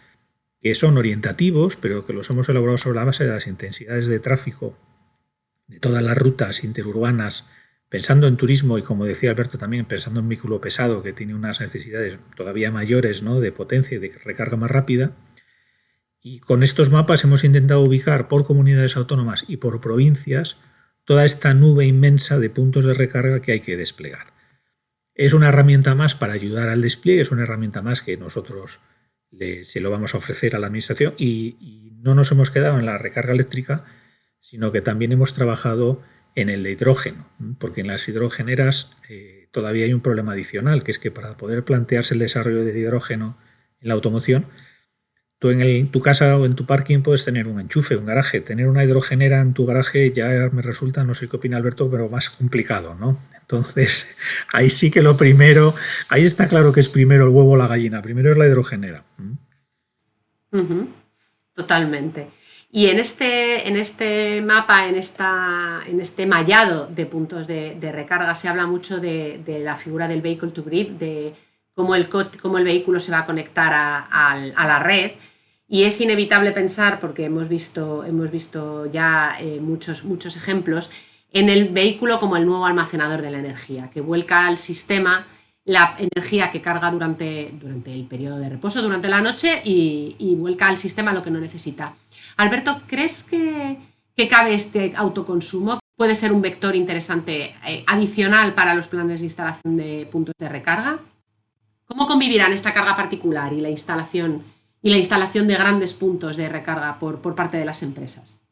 que 0.61 0.75
son 0.75 0.96
orientativos, 0.96 1.76
pero 1.76 2.06
que 2.06 2.12
los 2.12 2.30
hemos 2.30 2.49
elaborado 2.49 2.78
sobre 2.78 2.96
la 2.96 3.04
base 3.04 3.25
de 3.25 3.30
las 3.30 3.46
intensidades 3.46 4.06
de 4.06 4.18
tráfico 4.18 4.76
de 5.66 5.78
todas 5.78 6.02
las 6.02 6.16
rutas 6.16 6.64
interurbanas, 6.64 7.49
pensando 7.88 8.26
en 8.26 8.37
turismo 8.37 8.78
y 8.78 8.82
como 8.82 9.04
decía 9.04 9.30
Alberto 9.30 9.58
también, 9.58 9.84
pensando 9.84 10.20
en 10.20 10.28
vehículo 10.28 10.61
pesado 10.61 11.02
que 11.02 11.12
tiene 11.12 11.34
unas 11.34 11.61
necesidades 11.61 12.18
todavía 12.37 12.70
mayores 12.70 13.23
¿no? 13.23 13.40
de 13.40 13.52
potencia 13.52 13.96
y 13.96 14.00
de 14.00 14.12
recarga 14.25 14.56
más 14.56 14.70
rápida. 14.70 15.12
Y 16.26 16.40
con 16.40 16.62
estos 16.62 16.88
mapas 16.88 17.23
hemos 17.23 17.45
intentado 17.45 17.83
ubicar 17.83 18.28
por 18.28 18.47
comunidades 18.47 18.97
autónomas 18.97 19.45
y 19.47 19.59
por 19.59 19.83
provincias 19.83 20.57
toda 21.04 21.26
esta 21.26 21.52
nube 21.52 21.85
inmensa 21.85 22.38
de 22.38 22.49
puntos 22.49 22.87
de 22.87 22.95
recarga 22.95 23.43
que 23.43 23.52
hay 23.52 23.61
que 23.61 23.76
desplegar. 23.76 24.33
Es 25.14 25.35
una 25.35 25.49
herramienta 25.49 25.95
más 25.95 26.14
para 26.14 26.33
ayudar 26.33 26.71
al 26.71 26.81
despliegue, 26.81 27.21
es 27.21 27.31
una 27.31 27.43
herramienta 27.43 27.83
más 27.83 28.00
que 28.00 28.16
nosotros 28.16 28.81
se 29.64 29.81
lo 29.81 29.90
vamos 29.90 30.14
a 30.14 30.19
ofrecer 30.19 30.57
a 30.57 30.59
la 30.59 30.69
Administración 30.69 31.14
y, 31.19 31.90
no 32.04 32.14
nos 32.14 32.31
hemos 32.33 32.50
quedado 32.50 32.78
en 32.78 32.85
la 32.85 32.99
recarga 32.99 33.33
eléctrica, 33.33 33.87
sino 34.38 34.73
que 34.73 34.83
también 34.83 35.12
hemos 35.12 35.33
trabajado 35.33 36.02
en 36.35 36.50
el 36.50 36.62
de 36.62 36.73
hidrógeno, 36.73 37.26
porque 37.59 37.81
en 37.81 37.87
las 37.87 38.07
hidrogeneras 38.07 38.95
eh, 39.09 39.49
todavía 39.52 39.87
hay 39.87 39.95
un 39.95 40.02
problema 40.02 40.33
adicional, 40.33 40.85
que 40.85 40.90
es 40.90 40.99
que 40.99 41.11
para 41.11 41.38
poder 41.38 41.64
plantearse 41.64 42.12
el 42.12 42.21
desarrollo 42.21 42.62
de 42.62 42.78
hidrógeno 42.78 43.38
en 43.81 43.88
la 43.88 43.95
automoción, 43.95 44.49
tú 45.45 45.51
en, 45.51 45.89
tu 45.89 46.01
casa 46.01 46.39
o 46.39 46.47
en 46.47 46.55
tu 46.55 46.65
parking 46.65 47.03
puedes 47.03 47.23
tener 47.23 47.47
un 47.47 47.61
enchufe, 47.61 47.97
un 47.97 48.07
garaje. 48.07 48.41
Tener 48.41 48.67
una 48.67 48.83
hidrogenera 48.83 49.43
en 49.43 49.53
tu 49.53 49.67
garaje 49.67 50.11
ya 50.11 50.49
me 50.51 50.63
resulta, 50.63 51.05
no 51.05 51.15
sé 51.15 51.29
qué 51.29 51.37
opina 51.37 51.59
Alberto, 51.59 51.91
pero 51.91 52.09
más 52.09 52.31
complicado, 52.31 52.95
¿no? 52.95 53.19
Entonces, 53.39 54.17
ahí 54.55 54.71
sí 54.71 54.91
que 54.91 55.03
lo 55.03 55.19
primero, 55.19 55.75
ahí 56.09 56.25
está 56.25 56.49
claro 56.49 56.73
que 56.73 56.81
es 56.81 56.89
primero 56.89 57.25
el 57.25 57.31
huevo 57.31 57.51
o 57.51 57.57
la 57.59 57.67
gallina, 57.67 58.01
primero 58.01 58.31
es 58.33 58.39
la 58.39 58.47
hidrogenera. 58.47 59.05
Totalmente. 61.55 62.29
Y 62.73 62.87
en 62.87 62.99
este, 62.99 63.69
en 63.69 63.77
este 63.77 64.41
mapa, 64.41 64.89
en, 64.89 64.95
esta, 64.95 65.83
en 65.87 66.01
este 66.01 66.25
mallado 66.25 66.87
de 66.87 67.05
puntos 67.05 67.47
de, 67.47 67.93
recarga, 67.93 68.35
se 68.35 68.49
habla 68.49 68.67
mucho 68.67 68.99
de, 68.99 69.43
la 69.63 69.77
figura 69.77 70.09
del 70.09 70.23
vehicle 70.23 70.53
to 70.53 70.65
grid, 70.65 70.93
de 70.93 71.35
cómo 71.75 71.95
el, 71.95 72.09
cómo 72.09 72.57
el 72.57 72.65
vehículo 72.65 72.99
se 72.99 73.13
va 73.13 73.19
a 73.19 73.27
conectar 73.27 73.73
a, 73.75 74.67
la 74.67 74.79
red. 74.79 75.13
Y 75.75 75.83
es 75.83 76.00
inevitable 76.00 76.52
pensar, 76.52 77.00
porque 77.00 77.25
hemos 77.25 77.49
visto, 77.49 78.04
hemos 78.04 78.31
visto 78.31 78.87
ya 78.87 79.37
eh, 79.40 79.59
muchos, 79.61 80.04
muchos 80.04 80.37
ejemplos, 80.37 80.88
en 81.33 81.49
el 81.49 81.71
vehículo 81.71 82.21
como 82.21 82.37
el 82.37 82.47
nuevo 82.47 82.64
almacenador 82.64 83.23
de 83.23 83.33
la 83.33 83.40
energía, 83.40 83.90
que 83.93 84.00
vuelca 84.00 84.47
al 84.47 84.59
sistema 84.59 85.26
la 85.64 85.97
energía 85.99 86.52
que 86.52 86.61
carga 86.61 86.93
durante, 86.93 87.52
durante 87.61 87.93
el 87.93 88.04
periodo 88.04 88.38
de 88.38 88.50
reposo, 88.50 88.83
durante 88.83 89.09
la 89.09 89.21
noche, 89.21 89.62
y, 89.64 90.14
y 90.16 90.37
vuelca 90.37 90.69
al 90.69 90.76
sistema 90.76 91.12
lo 91.12 91.25
que 91.25 91.33
no 91.33 91.40
necesita. 91.40 91.93
Alberto, 92.37 92.83
¿crees 92.87 93.25
que, 93.25 93.76
cabe 94.31 94.54
este 94.54 94.93
autoconsumo? 94.95 95.81
¿Puede 95.97 96.14
ser 96.14 96.33
un 96.33 96.40
vector 96.40 96.76
interesante 96.76 97.52
eh, 97.66 97.83
adicional 97.88 98.54
para 98.54 98.76
los 98.76 98.87
planes 98.87 99.19
de 99.23 99.26
instalación 99.26 99.76
de 99.76 100.07
puntos 100.07 100.35
de 100.38 100.49
recarga? 100.49 101.00
¿Cómo 101.85 102.07
convivirán 102.07 102.52
esta 102.52 102.73
carga 102.73 102.95
particular 102.95 103.52
y 103.52 103.61
la 103.61 103.71
instalación, 103.71 104.53
y 104.85 104.91
la 104.91 104.99
instalación 104.99 105.49
de 105.49 105.55
grandes 105.55 105.95
puntos 105.95 106.37
de 106.37 106.47
recarga 106.47 106.99
por, 106.99 107.35
parte 107.35 107.57
de 107.57 107.64
las 107.64 107.83
empresas? 107.83 108.43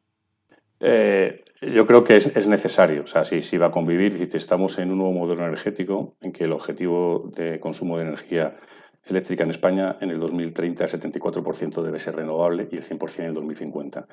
Eh, 0.80 1.44
yo 1.60 1.86
creo 1.86 2.02
que 2.04 2.14
es, 2.16 2.46
necesario, 2.46 3.02
o 3.04 3.06
sea, 3.06 3.26
si, 3.26 3.58
va 3.58 3.66
a 3.66 3.70
convivir, 3.70 4.16
si 4.30 4.36
estamos 4.38 4.78
en 4.78 4.90
un 4.90 4.98
nuevo 4.98 5.12
modelo 5.12 5.46
energético 5.46 6.16
en 6.22 6.32
que 6.32 6.44
el 6.44 6.52
objetivo 6.52 7.30
de 7.36 7.60
consumo 7.60 7.98
de 7.98 8.04
energía 8.04 8.56
eléctrica 9.04 9.44
en 9.44 9.50
España 9.50 9.98
en 10.00 10.10
el 10.10 10.18
2030 10.18 10.84
el 10.84 10.90
74% 10.90 11.82
debe 11.82 12.00
ser 12.00 12.16
renovable 12.16 12.66
y 12.72 12.76
el 12.76 12.84
100% 12.84 13.18
en 13.18 13.24
el 13.26 13.34
2050. 13.34 14.06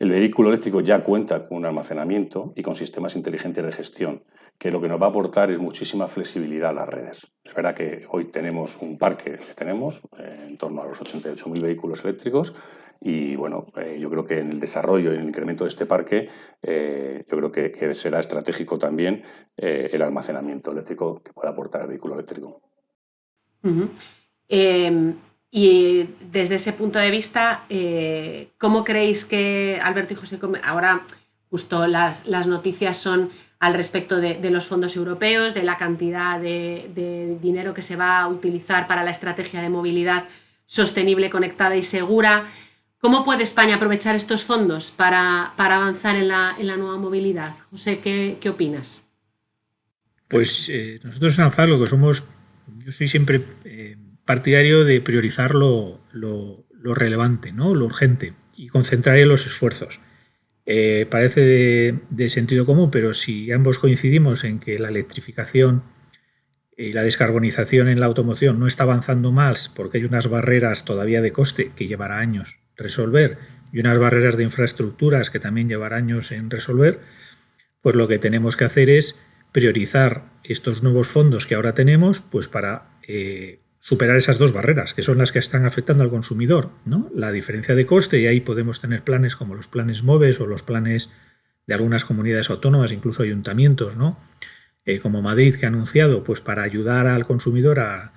El 0.00 0.08
vehículo 0.08 0.48
eléctrico 0.48 0.80
ya 0.80 1.04
cuenta 1.04 1.46
con 1.46 1.58
un 1.58 1.66
almacenamiento 1.66 2.54
y 2.56 2.62
con 2.62 2.74
sistemas 2.74 3.14
inteligentes 3.16 3.62
de 3.62 3.70
gestión, 3.70 4.24
que 4.58 4.70
lo 4.70 4.80
que 4.80 4.88
nos 4.88 4.98
va 4.98 5.04
a 5.04 5.08
aportar 5.10 5.50
es 5.50 5.58
muchísima 5.58 6.08
flexibilidad 6.08 6.70
a 6.70 6.72
las 6.72 6.88
redes. 6.88 7.26
Es 7.44 7.52
verdad 7.52 7.74
que 7.74 8.06
hoy 8.08 8.32
tenemos 8.32 8.78
un 8.80 8.96
parque 8.96 9.32
que 9.32 9.54
tenemos 9.54 10.00
eh, 10.18 10.46
en 10.48 10.56
torno 10.56 10.80
a 10.80 10.86
los 10.86 10.98
88.000 11.02 11.60
vehículos 11.60 12.02
eléctricos 12.02 12.54
y 12.98 13.36
bueno, 13.36 13.66
eh, 13.76 13.98
yo 14.00 14.08
creo 14.08 14.24
que 14.24 14.38
en 14.38 14.52
el 14.52 14.58
desarrollo 14.58 15.12
y 15.12 15.16
en 15.16 15.20
el 15.20 15.28
incremento 15.28 15.64
de 15.64 15.68
este 15.68 15.84
parque, 15.84 16.30
eh, 16.62 17.22
yo 17.30 17.36
creo 17.36 17.52
que, 17.52 17.94
será 17.94 18.20
estratégico 18.20 18.78
también 18.78 19.22
el 19.54 20.00
almacenamiento 20.00 20.72
eléctrico 20.72 21.22
que 21.22 21.34
pueda 21.34 21.50
aportar 21.50 21.82
el 21.82 21.88
vehículo 21.88 22.14
eléctrico. 22.14 22.62
Y 25.50 26.08
desde 26.30 26.56
ese 26.56 26.72
punto 26.72 26.98
de 26.98 27.10
vista, 27.10 27.64
eh, 27.68 28.50
¿cómo 28.56 28.84
creéis 28.84 29.24
que 29.24 29.80
Alberto 29.82 30.14
y 30.14 30.16
José, 30.16 30.38
ahora 30.62 31.02
justo 31.50 31.88
las, 31.88 32.24
noticias 32.46 32.96
son 32.96 33.30
al 33.58 33.74
respecto 33.74 34.20
de, 34.20 34.50
los 34.50 34.66
fondos 34.66 34.96
europeos, 34.96 35.52
de 35.52 35.64
la 35.64 35.76
cantidad 35.76 36.40
de, 36.40 37.36
dinero 37.42 37.74
que 37.74 37.82
se 37.82 37.96
va 37.96 38.20
a 38.20 38.28
utilizar 38.28 38.86
para 38.86 39.02
la 39.02 39.10
estrategia 39.10 39.60
de 39.60 39.68
movilidad 39.68 40.24
sostenible, 40.66 41.30
conectada 41.30 41.76
y 41.76 41.82
segura? 41.82 42.44
¿Cómo 43.00 43.24
puede 43.24 43.42
España 43.42 43.76
aprovechar 43.76 44.14
estos 44.14 44.44
fondos 44.44 44.92
para, 44.92 45.46
avanzar 45.56 46.14
en 46.14 46.28
la, 46.28 46.54
nueva 46.76 46.96
movilidad? 46.96 47.56
José, 47.70 47.98
¿qué, 47.98 48.48
opinas? 48.48 49.04
Pues 50.28 50.68
eh, 50.68 51.00
nosotros 51.02 51.36
en 51.36 51.44
ANFAR 51.44 51.68
lo 51.68 51.82
que 51.82 51.90
somos, 51.90 52.22
yo 52.84 52.92
soy 52.92 53.08
siempre 53.08 53.44
eh, 53.64 53.96
partidario 54.30 54.84
de 54.84 55.00
priorizar 55.00 55.56
lo, 55.56 55.98
relevante, 56.84 57.50
¿no? 57.50 57.74
lo 57.74 57.86
urgente 57.86 58.32
y 58.54 58.68
concentrar 58.68 59.18
en 59.18 59.28
los 59.28 59.44
esfuerzos. 59.44 59.98
Eh, 60.66 61.08
parece 61.10 61.96
de, 62.08 62.28
sentido 62.28 62.64
común, 62.64 62.92
pero 62.92 63.12
si 63.12 63.50
ambos 63.50 63.80
coincidimos 63.80 64.44
en 64.44 64.60
que 64.60 64.78
la 64.78 64.86
electrificación 64.86 65.82
y 66.76 66.92
la 66.92 67.02
descarbonización 67.02 67.88
en 67.88 67.98
la 67.98 68.06
automoción 68.06 68.60
no 68.60 68.68
está 68.68 68.84
avanzando 68.84 69.32
más 69.32 69.68
porque 69.68 69.98
hay 69.98 70.04
unas 70.04 70.28
barreras 70.28 70.84
todavía 70.84 71.22
de 71.22 71.32
coste 71.32 71.72
que 71.74 71.88
llevará 71.88 72.20
años 72.20 72.60
resolver 72.76 73.36
y 73.72 73.80
unas 73.80 73.98
barreras 73.98 74.36
de 74.36 74.44
infraestructuras 74.44 75.30
que 75.30 75.40
también 75.40 75.68
llevará 75.68 75.96
años 75.96 76.30
en 76.30 76.50
resolver, 76.50 77.00
pues 77.82 77.96
lo 77.96 78.06
que 78.06 78.20
tenemos 78.20 78.56
que 78.56 78.64
hacer 78.66 78.90
es 78.90 79.18
priorizar 79.50 80.26
estos 80.44 80.84
nuevos 80.84 81.08
fondos 81.08 81.48
que 81.48 81.56
ahora 81.56 81.74
tenemos 81.74 82.20
pues 82.20 82.46
para 82.46 82.92
eh, 83.08 83.58
superar 83.80 84.16
esas 84.16 84.38
dos 84.38 84.52
barreras, 84.52 84.94
que 84.94 85.02
son 85.02 85.18
las 85.18 85.32
que 85.32 85.38
están 85.38 85.64
afectando 85.64 86.04
al 86.04 86.10
consumidor, 86.10 86.70
¿no? 86.84 87.10
La 87.14 87.32
diferencia 87.32 87.74
de 87.74 87.86
coste, 87.86 88.20
y 88.20 88.26
ahí 88.26 88.40
podemos 88.40 88.80
tener 88.80 89.02
planes 89.02 89.36
como 89.36 89.54
los 89.54 89.66
planes 89.66 90.02
MOVES 90.02 90.38
o 90.40 90.46
los 90.46 90.62
planes 90.62 91.10
de 91.66 91.74
algunas 91.74 92.04
comunidades 92.04 92.50
autónomas, 92.50 92.92
incluso 92.92 93.22
ayuntamientos, 93.22 93.96
¿no? 93.96 94.18
Eh, 94.84 95.00
como 95.00 95.22
Madrid, 95.22 95.56
que 95.56 95.64
ha 95.66 95.68
anunciado, 95.68 96.24
pues 96.24 96.40
para 96.40 96.62
ayudar 96.62 97.06
al 97.06 97.26
consumidor 97.26 97.80
a, 97.80 98.12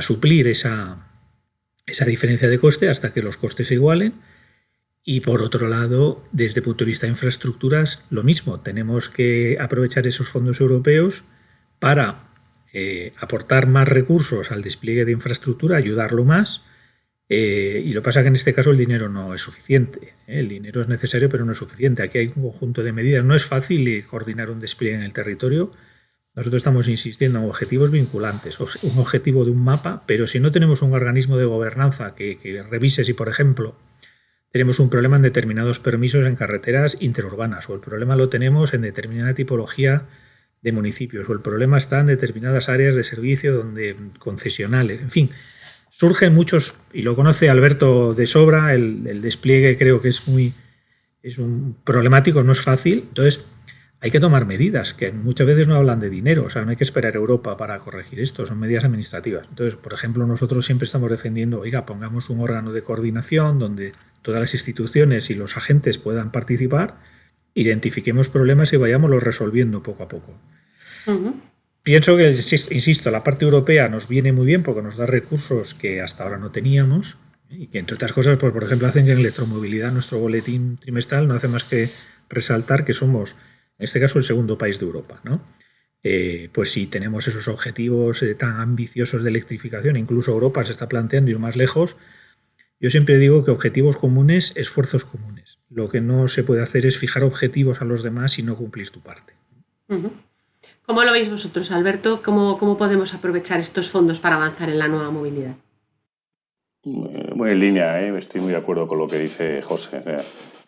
suplir 0.00 0.46
esa, 0.46 1.08
esa 1.86 2.04
diferencia 2.04 2.48
de 2.48 2.60
coste 2.60 2.88
hasta 2.88 3.12
que 3.12 3.22
los 3.22 3.36
costes 3.36 3.66
se 3.68 3.74
igualen. 3.74 4.14
Y 5.02 5.20
por 5.20 5.42
otro 5.42 5.66
lado, 5.66 6.22
desde 6.30 6.60
el 6.60 6.64
punto 6.64 6.84
de 6.84 6.90
vista 6.90 7.06
de 7.06 7.12
infraestructuras, 7.12 8.06
lo 8.10 8.22
mismo. 8.22 8.60
Tenemos 8.60 9.08
que 9.08 9.56
aprovechar 9.60 10.06
esos 10.06 10.28
fondos 10.28 10.60
europeos 10.60 11.24
para 11.80 12.29
eh, 12.72 13.12
aportar 13.18 13.66
más 13.66 13.88
recursos 13.88 14.50
al 14.50 14.62
despliegue 14.62 15.04
de 15.04 15.12
infraestructura, 15.12 15.76
ayudarlo 15.76 16.24
más. 16.24 16.64
Eh, 17.28 17.82
y 17.84 17.92
lo 17.92 18.02
pasa 18.02 18.22
que 18.22 18.28
en 18.28 18.34
este 18.34 18.54
caso 18.54 18.70
el 18.70 18.76
dinero 18.76 19.08
no 19.08 19.34
es 19.34 19.40
suficiente. 19.40 20.14
¿eh? 20.26 20.40
El 20.40 20.48
dinero 20.48 20.80
es 20.80 20.88
necesario, 20.88 21.28
pero 21.28 21.44
no 21.44 21.52
es 21.52 21.58
suficiente. 21.58 22.02
Aquí 22.02 22.18
hay 22.18 22.26
un 22.34 22.42
conjunto 22.42 22.82
de 22.82 22.92
medidas. 22.92 23.24
No 23.24 23.34
es 23.34 23.44
fácil 23.44 24.04
coordinar 24.06 24.50
un 24.50 24.60
despliegue 24.60 24.96
en 24.96 25.02
el 25.02 25.12
territorio. 25.12 25.72
Nosotros 26.34 26.60
estamos 26.60 26.86
insistiendo 26.86 27.40
en 27.40 27.44
objetivos 27.44 27.90
vinculantes, 27.90 28.58
un 28.60 28.98
objetivo 28.98 29.44
de 29.44 29.50
un 29.50 29.64
mapa, 29.64 30.04
pero 30.06 30.28
si 30.28 30.38
no 30.38 30.52
tenemos 30.52 30.80
un 30.80 30.92
organismo 30.92 31.36
de 31.36 31.44
gobernanza 31.44 32.14
que, 32.14 32.64
revise 32.70 33.04
si, 33.04 33.14
por 33.14 33.28
ejemplo, 33.28 33.74
tenemos 34.52 34.78
un 34.78 34.90
problema 34.90 35.16
en 35.16 35.22
determinados 35.22 35.80
permisos 35.80 36.24
en 36.26 36.36
carreteras 36.36 36.96
interurbanas 37.00 37.68
o 37.68 37.74
el 37.74 37.80
problema 37.80 38.14
lo 38.14 38.28
tenemos 38.28 38.72
en 38.74 38.82
determinada 38.82 39.34
tipología 39.34 40.04
municipios 40.72 41.28
o 41.28 41.32
el 41.32 41.40
problema 41.40 41.78
está 41.78 42.00
en 42.00 42.06
determinadas 42.06 42.68
áreas 42.68 42.94
de 42.94 43.04
servicio 43.04 43.56
donde 43.56 43.96
concesionales, 44.18 45.00
en 45.00 45.10
fin, 45.10 45.30
surgen 45.90 46.34
muchos, 46.34 46.74
y 46.92 47.02
lo 47.02 47.16
conoce 47.16 47.50
Alberto 47.50 48.14
de 48.14 48.26
sobra, 48.26 48.74
el, 48.74 49.22
despliegue 49.22 49.76
creo 49.76 50.00
que 50.00 50.08
es 50.08 50.28
muy 50.28 50.52
es 51.22 51.38
un 51.38 51.76
problemático, 51.84 52.42
no 52.42 52.52
es 52.52 52.60
fácil, 52.60 53.04
entonces 53.08 53.44
hay 54.00 54.10
que 54.10 54.20
tomar 54.20 54.46
medidas, 54.46 54.94
que 54.94 55.12
muchas 55.12 55.46
veces 55.46 55.68
no 55.68 55.74
hablan 55.74 56.00
de 56.00 56.08
dinero, 56.08 56.44
o 56.44 56.50
sea, 56.50 56.64
no 56.64 56.70
hay 56.70 56.76
que 56.76 56.84
esperar 56.84 57.14
a 57.14 57.18
Europa 57.18 57.58
para 57.58 57.78
corregir 57.80 58.20
esto, 58.20 58.46
son 58.46 58.58
medidas 58.58 58.84
administrativas. 58.84 59.46
Entonces, 59.50 59.76
por 59.76 59.92
ejemplo, 59.92 60.26
nosotros 60.26 60.64
siempre 60.64 60.86
estamos 60.86 61.10
defendiendo, 61.10 61.60
oiga, 61.60 61.84
pongamos 61.84 62.30
un 62.30 62.40
órgano 62.40 62.72
de 62.72 62.82
coordinación 62.82 63.58
donde 63.58 63.92
todas 64.22 64.40
las 64.40 64.54
instituciones 64.54 65.28
y 65.28 65.34
los 65.34 65.58
agentes 65.58 65.98
puedan 65.98 66.32
participar 66.32 66.96
identifiquemos 67.54 68.28
problemas 68.28 68.72
y 68.72 68.76
vayámoslos 68.76 69.22
resolviendo 69.22 69.82
poco 69.82 70.02
a 70.02 70.08
poco. 70.08 70.38
Pienso 71.82 72.16
que, 72.16 72.30
insisto, 72.70 73.10
la 73.10 73.24
parte 73.24 73.44
europea 73.44 73.88
nos 73.88 74.06
viene 74.06 74.32
muy 74.32 74.46
bien 74.46 74.62
porque 74.62 74.82
nos 74.82 74.96
da 74.96 75.06
recursos 75.06 75.74
que 75.74 76.00
hasta 76.00 76.24
ahora 76.24 76.38
no 76.38 76.50
teníamos 76.50 77.16
y 77.48 77.68
que, 77.68 77.78
entre 77.78 77.94
otras 77.94 78.12
cosas, 78.12 78.38
pues, 78.38 78.52
por 78.52 78.64
ejemplo, 78.64 78.86
hacen 78.86 79.06
que 79.06 79.12
en 79.12 79.18
electromovilidad 79.18 79.90
nuestro 79.92 80.18
boletín 80.18 80.76
trimestral 80.76 81.26
no 81.26 81.34
hace 81.34 81.48
más 81.48 81.64
que 81.64 81.88
resaltar 82.28 82.84
que 82.84 82.94
somos, 82.94 83.30
en 83.78 83.84
este 83.84 83.98
caso, 83.98 84.18
el 84.18 84.24
segundo 84.24 84.58
país 84.58 84.78
de 84.78 84.86
Europa. 84.86 85.20
¿no? 85.24 85.42
Eh, 86.02 86.48
pues 86.52 86.70
si 86.70 86.86
tenemos 86.86 87.28
esos 87.28 87.48
objetivos 87.48 88.22
eh, 88.22 88.34
tan 88.34 88.60
ambiciosos 88.60 89.22
de 89.22 89.30
electrificación, 89.30 89.96
incluso 89.96 90.32
Europa 90.32 90.64
se 90.64 90.72
está 90.72 90.88
planteando 90.88 91.30
ir 91.30 91.38
más 91.38 91.56
lejos, 91.56 91.96
yo 92.78 92.90
siempre 92.90 93.18
digo 93.18 93.44
que 93.44 93.50
objetivos 93.50 93.96
comunes, 93.96 94.52
esfuerzos 94.56 95.04
comunes. 95.04 95.59
Lo 95.70 95.88
que 95.88 96.00
no 96.00 96.26
se 96.26 96.42
puede 96.42 96.62
hacer 96.62 96.84
es 96.84 96.98
fijar 96.98 97.22
objetivos 97.22 97.80
a 97.80 97.84
los 97.84 98.02
demás 98.02 98.38
y 98.38 98.42
no 98.42 98.56
cumplir 98.56 98.90
tu 98.90 99.00
parte. 99.00 99.34
¿Cómo 100.84 101.04
lo 101.04 101.12
veis 101.12 101.30
vosotros, 101.30 101.70
Alberto? 101.70 102.22
¿Cómo, 102.24 102.58
¿Cómo 102.58 102.76
podemos 102.76 103.14
aprovechar 103.14 103.60
estos 103.60 103.88
fondos 103.88 104.18
para 104.18 104.34
avanzar 104.34 104.68
en 104.68 104.80
la 104.80 104.88
nueva 104.88 105.10
movilidad? 105.10 105.54
Muy 106.82 107.50
en 107.50 107.60
línea, 107.60 108.02
¿eh? 108.02 108.16
estoy 108.18 108.40
muy 108.40 108.50
de 108.50 108.58
acuerdo 108.58 108.88
con 108.88 108.98
lo 108.98 109.06
que 109.06 109.18
dice 109.18 109.62
José. 109.62 110.02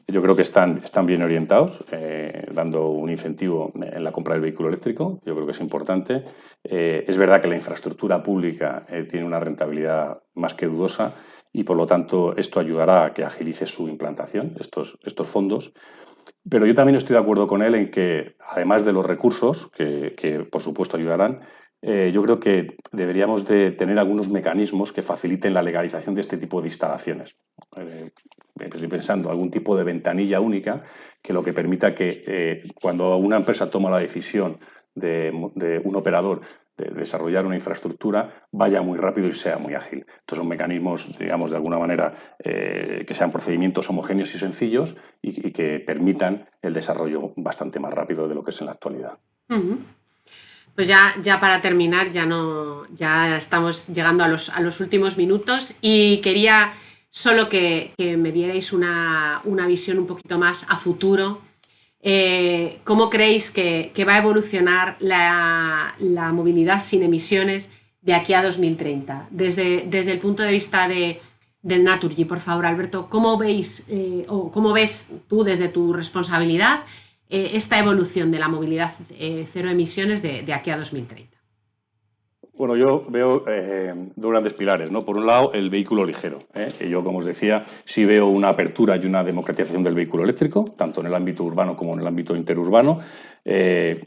Yo 0.07 0.23
creo 0.23 0.37
que 0.37 0.43
están, 0.43 0.83
están 0.85 1.07
bien 1.07 1.23
orientados, 1.23 1.83
eh, 1.91 2.47
dando 2.53 2.89
un 2.89 3.11
incentivo 3.11 3.73
en 3.75 4.05
la 4.05 4.13
compra 4.13 4.35
del 4.35 4.43
vehículo 4.43 4.69
eléctrico. 4.69 5.21
Yo 5.25 5.35
creo 5.35 5.47
que 5.47 5.53
es 5.53 5.61
importante. 5.61 6.23
Eh, 6.63 7.05
es 7.09 7.17
verdad 7.17 7.41
que 7.41 7.49
la 7.49 7.57
infraestructura 7.57 8.23
pública 8.23 8.85
tiene 9.11 9.27
una 9.27 9.41
rentabilidad 9.41 10.23
más 10.35 10.55
que 10.55 10.67
dudosa 10.67 11.15
y, 11.53 11.65
por 11.65 11.77
lo 11.77 11.87
tanto, 11.87 12.37
esto 12.37 12.61
ayudará 12.61 13.05
a 13.05 13.15
que 13.15 13.25
agilice 13.25 13.67
su 13.67 13.89
implantación, 13.89 14.55
estos, 14.59 14.99
estos 15.05 15.29
fondos. 15.29 15.73
Pero 16.49 16.67
yo 16.67 16.75
también 16.75 16.97
estoy 16.97 17.15
de 17.15 17.23
acuerdo 17.23 17.47
con 17.47 17.63
él 17.63 17.75
en 17.75 17.91
que, 17.91 18.37
además 18.49 18.85
de 18.85 18.93
los 18.93 19.07
recursos, 19.07 19.69
que, 19.77 20.15
que 20.17 20.41
por 20.41 20.63
supuesto 20.63 20.97
ayudarán, 20.97 21.43
eh, 21.85 22.13
yo 22.15 22.23
creo 22.23 22.39
que 22.39 22.77
deberíamos 22.93 23.45
de 23.45 23.73
tener 23.73 23.99
algunos 23.99 24.29
mecanismos 24.29 24.93
que 24.93 25.03
faciliten 25.03 25.53
la 25.53 25.63
legalización 25.63 26.15
de 26.15 26.21
este 26.21 26.37
tipo 26.37 26.63
de 26.63 26.69
instalaciones. 26.69 27.35
Eh, 27.77 28.13
estoy 28.61 28.87
pensando 28.87 29.31
algún 29.31 29.51
tipo 29.51 29.77
de 29.77 29.83
ventanilla 29.83 30.39
única 30.39 30.85
que 31.21 31.33
lo 31.33 31.43
que 31.43 31.53
permita 31.53 31.93
que 31.93 32.23
eh, 32.25 32.63
cuando 32.81 33.17
una 33.17 33.37
empresa 33.37 33.69
toma 33.69 33.91
la 33.91 33.99
decisión 33.99 34.61
de, 34.95 35.33
un 35.85 35.97
operador 35.97 36.43
de 36.85 37.01
desarrollar 37.01 37.47
una 37.47 37.57
infraestructura 37.57 38.47
vaya 38.51 38.83
muy 38.83 38.99
rápido 38.99 39.29
y 39.29 39.33
sea 39.33 39.59
muy 39.59 39.75
ágil. 39.75 40.07
Estos 40.21 40.39
son 40.39 40.49
mecanismos, 40.49 41.19
digamos, 41.19 41.51
de 41.51 41.57
alguna 41.57 41.79
manera, 41.79 42.13
que 42.43 43.15
sean 43.15 43.31
procedimientos 43.31 43.89
homogéneos 43.91 44.35
y 44.35 44.39
sencillos 44.39 44.95
y, 45.21 45.53
que 45.53 45.81
permitan 45.81 46.49
el 46.61 46.75
desarrollo 46.75 47.33
bastante 47.37 47.79
más 47.79 47.93
rápido 47.93 48.29
de 48.29 48.35
lo 48.35 48.45
que 48.45 48.51
es 48.51 48.61
en 48.61 48.67
la 48.67 48.73
actualidad. 48.73 49.19
Pues 50.75 50.89
ya, 50.89 51.15
ya 51.23 51.39
para 51.39 51.61
terminar, 51.61 52.11
ya 52.11 52.25
no, 52.25 52.87
ya 52.95 53.37
estamos 53.37 53.87
llegando 53.89 54.25
a 54.25 54.29
los, 54.29 54.49
a 54.49 54.61
los 54.61 54.81
últimos 54.81 55.19
minutos 55.19 55.77
y 55.83 56.21
quería 56.23 56.73
solo 57.13 57.51
que, 57.51 57.93
me 57.99 58.33
dierais 58.33 58.73
una, 58.73 59.43
visión 59.69 59.99
un 59.99 60.07
poquito 60.07 60.39
más 60.39 60.67
a 60.69 60.77
futuro. 60.77 61.43
Eh, 62.05 62.81
¿Cómo 62.83 63.09
creéis 63.09 63.53
que, 63.53 63.93
va 64.07 64.15
a 64.15 64.19
evolucionar 64.19 64.97
la, 64.99 65.95
movilidad 66.35 66.83
sin 66.83 67.03
emisiones 67.05 67.71
de 68.01 68.15
aquí 68.15 68.35
a 68.35 68.43
2030? 68.43 69.29
Desde, 69.31 69.85
desde 69.87 70.13
el 70.13 70.19
punto 70.19 70.43
de 70.43 70.51
vista 70.51 70.89
de, 70.89 71.21
del 71.63 71.85
Naturgy, 71.85 72.25
por 72.25 72.41
favor, 72.41 72.67
Alberto, 72.67 73.09
¿cómo 73.09 73.39
veis 73.39 73.87
eh, 73.89 74.27
o 74.29 74.51
cómo 74.51 74.73
ves 74.73 75.11
tú 75.29 75.45
desde 75.45 75.69
tu 75.69 75.93
responsabilidad 75.93 76.81
eh, 77.31 77.53
esta 77.55 77.79
evolución 77.79 78.33
de 78.33 78.41
la 78.41 78.49
movilidad 78.49 78.93
cero 79.47 79.71
emisiones 79.71 80.23
de, 80.23 80.53
aquí 80.53 80.71
a 80.71 80.77
2030? 80.77 81.32
Bueno, 82.63 82.77
yo 82.77 83.05
veo 83.09 83.43
eh, 83.49 83.93
dos 84.15 84.31
grandes 84.31 84.53
pilares. 84.53 84.89
¿no? 84.89 85.05
Por 85.05 85.17
un 85.17 85.27
lado, 85.27 85.53
el 85.53 85.69
vehículo 85.69 86.07
ligero. 86.07 86.39
yo, 86.89 87.03
como 87.03 87.19
os 87.19 87.25
decía, 87.25 87.65
sí 87.85 88.05
veo 88.05 88.29
una 88.29 88.51
apertura 88.51 88.97
y 88.97 89.05
una 89.05 89.25
democratización 89.25 89.83
del 89.83 89.97
vehículo 89.97 90.23
eléctrico, 90.23 90.73
tanto 90.79 91.01
en 91.01 91.09
el 91.09 91.15
ámbito 91.17 91.43
urbano 91.43 91.77
como 91.77 91.95
en 91.95 91.99
el 91.99 92.07
ámbito 92.07 92.37
interurbano, 92.37 93.01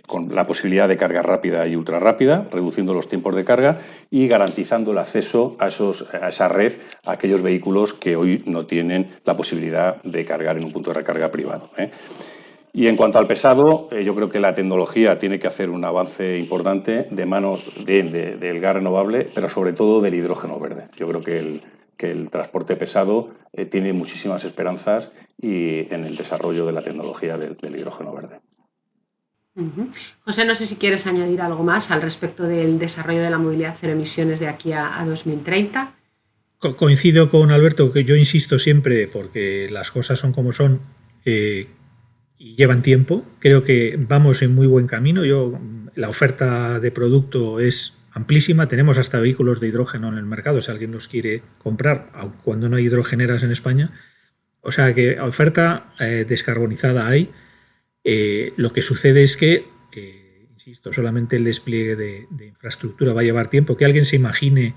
con 0.07 0.33
la 0.33 0.47
posibilidad 0.47 0.87
de 0.87 0.95
carga 0.95 1.21
rápida 1.21 1.67
y 1.67 1.75
ultra 1.75 1.99
rápida, 1.99 2.47
reduciendo 2.49 2.93
los 2.93 3.09
tiempos 3.09 3.35
de 3.35 3.43
carga 3.43 3.79
y 4.09 4.25
garantizando 4.29 4.93
el 4.93 4.99
acceso 4.99 5.57
a, 5.59 5.67
esos, 5.67 6.05
a 6.13 6.29
esa 6.29 6.47
red 6.47 6.75
a 7.03 7.11
aquellos 7.11 7.41
vehículos 7.41 7.93
que 7.93 8.15
hoy 8.15 8.41
no 8.45 8.65
tienen 8.65 9.17
la 9.25 9.35
posibilidad 9.35 10.01
de 10.03 10.23
cargar 10.23 10.55
en 10.55 10.63
un 10.63 10.71
punto 10.71 10.91
de 10.91 10.99
recarga 10.99 11.29
privado. 11.29 11.71
Y 12.77 12.89
en 12.89 12.97
cuanto 12.97 13.19
al 13.19 13.25
pesado, 13.25 13.87
eh, 13.89 14.03
yo 14.03 14.13
creo 14.15 14.27
que 14.27 14.41
la 14.41 14.53
tecnología 14.53 15.17
tiene 15.17 15.39
que 15.39 15.47
hacer 15.47 15.69
un 15.69 15.85
avance 15.85 16.37
importante 16.37 17.07
de 17.09 17.25
manos 17.25 17.63
del 17.85 18.59
gas 18.59 18.73
renovable, 18.73 19.29
pero 19.33 19.47
sobre 19.47 19.71
todo 19.71 20.01
del 20.01 20.13
hidrógeno 20.13 20.59
verde. 20.59 20.89
Yo 20.97 21.07
creo 21.07 21.21
que 21.21 21.39
el, 21.39 21.61
que 21.95 22.11
el 22.11 22.29
transporte 22.29 22.75
pesado 22.75 23.29
eh, 23.53 23.65
tiene 23.65 23.93
muchísimas 23.93 24.43
esperanzas 24.43 25.09
y 25.41 25.93
en 25.93 26.03
el 26.03 26.17
desarrollo 26.17 26.65
de 26.65 26.73
la 26.73 26.83
tecnología 26.83 27.37
del, 27.37 27.55
hidrógeno 27.63 28.13
verde. 28.13 28.41
José, 30.25 30.43
no 30.43 30.53
sé 30.53 30.65
si 30.65 30.75
quieres 30.75 31.07
añadir 31.07 31.39
algo 31.39 31.63
más 31.63 31.91
al 31.91 32.01
respecto 32.01 32.43
del 32.43 32.77
desarrollo 32.77 33.21
de 33.21 33.29
la 33.29 33.37
movilidad 33.37 33.77
cero 33.79 33.93
emisiones 33.93 34.41
de 34.41 34.49
aquí 34.49 34.73
a, 34.73 35.01
2030. 35.07 35.93
coincido 36.75 37.29
con 37.29 37.51
Alberto, 37.51 37.93
que 37.93 38.03
yo 38.03 38.17
insisto 38.17 38.59
siempre, 38.59 39.07
porque 39.07 39.69
las 39.71 39.91
cosas 39.91 40.19
son 40.19 40.33
como 40.33 40.51
son, 40.51 40.81
eh, 41.23 41.67
y 42.37 42.55
llevan 42.55 42.81
tiempo. 42.81 43.25
Creo 43.39 43.63
que 43.63 43.95
vamos 43.97 44.41
en 44.41 44.53
muy 44.53 44.67
buen 44.67 44.87
camino. 44.87 45.25
Yo, 45.25 45.59
la 45.95 46.09
oferta 46.09 46.79
de 46.79 46.91
producto 46.91 47.59
es 47.59 47.93
amplísima. 48.11 48.67
Tenemos 48.67 48.97
hasta 48.97 49.19
vehículos 49.19 49.59
de 49.59 49.67
hidrógeno 49.67 50.09
en 50.09 50.17
el 50.17 50.25
mercado 50.25 50.61
si 50.61 50.71
alguien 50.71 50.91
los 50.91 51.07
quiere 51.07 51.43
comprar, 51.57 52.11
cuando 52.43 52.69
no 52.69 52.77
hay 52.77 52.85
hidrogeneras 52.85 53.43
en 53.43 53.51
España. 53.51 53.91
O 54.61 54.71
sea 54.71 54.95
que 54.95 55.19
oferta 55.19 55.93
eh, 55.99 56.25
descarbonizada 56.27 57.07
hay. 57.07 57.31
Eh, 58.03 58.53
lo 58.57 58.73
que 58.73 58.81
sucede 58.81 59.23
es 59.23 59.37
que, 59.37 59.65
eh, 59.91 60.47
insisto, 60.51 60.93
solamente 60.93 61.35
el 61.35 61.43
despliegue 61.43 61.95
de, 61.95 62.27
infraestructura 62.47 63.13
va 63.13 63.21
a 63.21 63.23
llevar 63.23 63.49
tiempo. 63.49 63.77
Que 63.77 63.85
alguien 63.85 64.05
se 64.05 64.15
imagine 64.15 64.75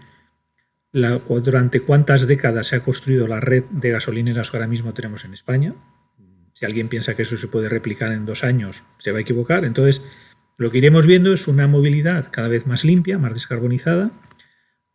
durante 0.92 1.80
cuántas 1.80 2.26
décadas 2.26 2.66
se 2.66 2.76
ha 2.76 2.80
construido 2.80 3.28
la 3.28 3.40
red 3.40 3.64
de 3.70 3.90
gasolineras 3.90 4.50
que 4.50 4.56
ahora 4.56 4.66
mismo 4.66 4.94
tenemos 4.94 5.24
en 5.24 5.32
España. 5.32 5.74
Si 6.58 6.66
alguien 6.66 6.88
piensa 6.88 7.14
que 7.14 7.22
eso 7.22 7.36
se 7.36 7.46
puede 7.46 7.68
replicar 7.68 8.10
en 8.10 8.26
dos 8.26 8.42
años, 8.42 8.82
se 8.98 9.12
va 9.12 9.18
a 9.18 9.20
equivocar. 9.20 9.64
Entonces, 9.64 10.02
lo 10.56 10.72
que 10.72 10.78
iremos 10.78 11.06
viendo 11.06 11.32
es 11.32 11.46
una 11.46 11.68
movilidad 11.68 12.32
cada 12.32 12.48
vez 12.48 12.66
más 12.66 12.84
limpia, 12.84 13.16
más 13.16 13.32
descarbonizada, 13.32 14.10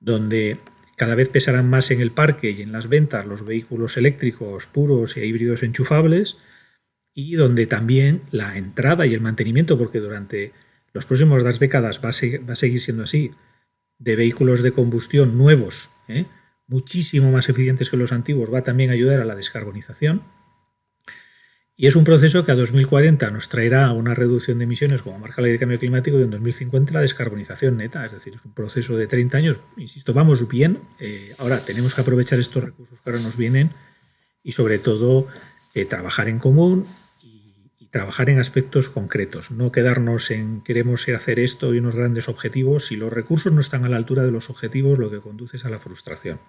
donde 0.01 0.57
cada 0.97 1.15
vez 1.15 1.29
pesarán 1.29 1.69
más 1.69 1.89
en 1.89 2.01
el 2.01 2.11
parque 2.11 2.51
y 2.51 2.63
en 2.63 2.73
las 2.73 2.89
ventas 2.89 3.25
los 3.25 3.45
vehículos 3.45 3.95
eléctricos 3.95 4.65
puros 4.65 5.15
e 5.15 5.25
híbridos 5.25 5.63
enchufables, 5.63 6.37
y 7.13 7.35
donde 7.35 7.65
también 7.65 8.23
la 8.31 8.57
entrada 8.57 9.05
y 9.05 9.13
el 9.13 9.21
mantenimiento, 9.21 9.77
porque 9.77 10.01
durante 10.01 10.51
los 10.91 11.05
próximos 11.05 11.45
dos 11.45 11.59
décadas 11.59 12.01
va 12.03 12.09
a, 12.09 12.55
seguir, 12.55 12.81
siendo 12.81 13.03
así, 13.03 13.31
de 13.99 14.17
vehículos 14.17 14.63
de 14.63 14.73
combustión 14.73 15.37
nuevos, 15.37 15.91
¿eh? 16.09 16.25
muchísimo 16.67 17.31
más 17.31 17.47
eficientes 17.47 17.89
que 17.89 17.95
los 17.95 18.11
antiguos, 18.11 18.53
va 18.53 18.63
también 18.63 18.89
a 18.89 18.93
ayudar 18.93 19.21
a 19.21 19.25
la 19.25 19.35
descarbonización. 19.35 20.23
Y 21.75 21.87
es 21.87 21.95
un 21.95 22.03
proceso 22.03 22.45
que 22.45 22.51
a 22.51 22.55
2040 22.55 23.31
nos 23.31 23.49
traerá 23.49 23.91
una 23.93 24.13
reducción 24.13 24.59
de 24.59 24.65
emisiones 24.65 25.01
como 25.01 25.17
marca 25.17 25.41
la 25.41 25.45
ley 25.45 25.53
de 25.53 25.59
cambio 25.59 25.79
climático 25.79 26.19
y 26.19 26.21
en 26.21 26.29
2050 26.29 26.93
la 26.93 27.01
descarbonización 27.01 27.77
neta. 27.77 28.05
Es 28.05 28.11
decir, 28.11 28.35
es 28.35 28.45
un 28.45 28.53
proceso 28.53 28.95
de 28.95 29.07
30 29.07 29.37
años. 29.37 29.57
Insisto, 29.75 30.13
vamos 30.13 30.47
bien. 30.47 30.81
Eh, 30.99 31.33
ahora 31.39 31.61
tenemos 31.65 31.95
que 31.95 32.01
aprovechar 32.01 32.39
estos 32.39 32.63
recursos 32.63 33.01
que 33.01 33.09
ahora 33.09 33.23
nos 33.23 33.37
vienen 33.37 33.71
y 34.43 34.51
sobre 34.51 34.77
todo 34.77 35.27
eh, 35.73 35.85
trabajar 35.85 36.29
en 36.29 36.37
común 36.37 36.85
y, 37.23 37.71
y, 37.79 37.87
trabajar 37.87 38.29
en 38.29 38.39
aspectos 38.39 38.89
concretos. 38.89 39.49
No 39.49 39.71
quedarnos 39.71 40.29
en 40.29 40.61
queremos 40.61 41.07
hacer 41.09 41.39
esto 41.39 41.73
y 41.73 41.79
unos 41.79 41.95
grandes 41.95 42.29
objetivos. 42.29 42.85
Si 42.85 42.97
los 42.97 43.11
recursos 43.11 43.51
no 43.51 43.61
están 43.61 43.83
a 43.83 43.89
la 43.89 43.97
altura 43.97 44.23
de 44.23 44.31
los 44.31 44.51
objetivos, 44.51 44.99
lo 44.99 45.09
que 45.09 45.21
conduce 45.21 45.57
es 45.57 45.65
a 45.65 45.69
la 45.69 45.79
frustración. 45.79 46.39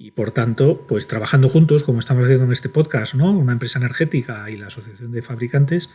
Y 0.00 0.12
por 0.12 0.30
tanto, 0.30 0.86
pues 0.86 1.08
trabajando 1.08 1.48
juntos, 1.48 1.82
como 1.82 1.98
estamos 1.98 2.22
haciendo 2.22 2.44
en 2.44 2.52
este 2.52 2.68
podcast, 2.68 3.14
¿no? 3.14 3.32
Una 3.32 3.50
empresa 3.50 3.80
energética 3.80 4.48
y 4.48 4.56
la 4.56 4.68
Asociación 4.68 5.10
de 5.10 5.22
Fabricantes, 5.22 5.90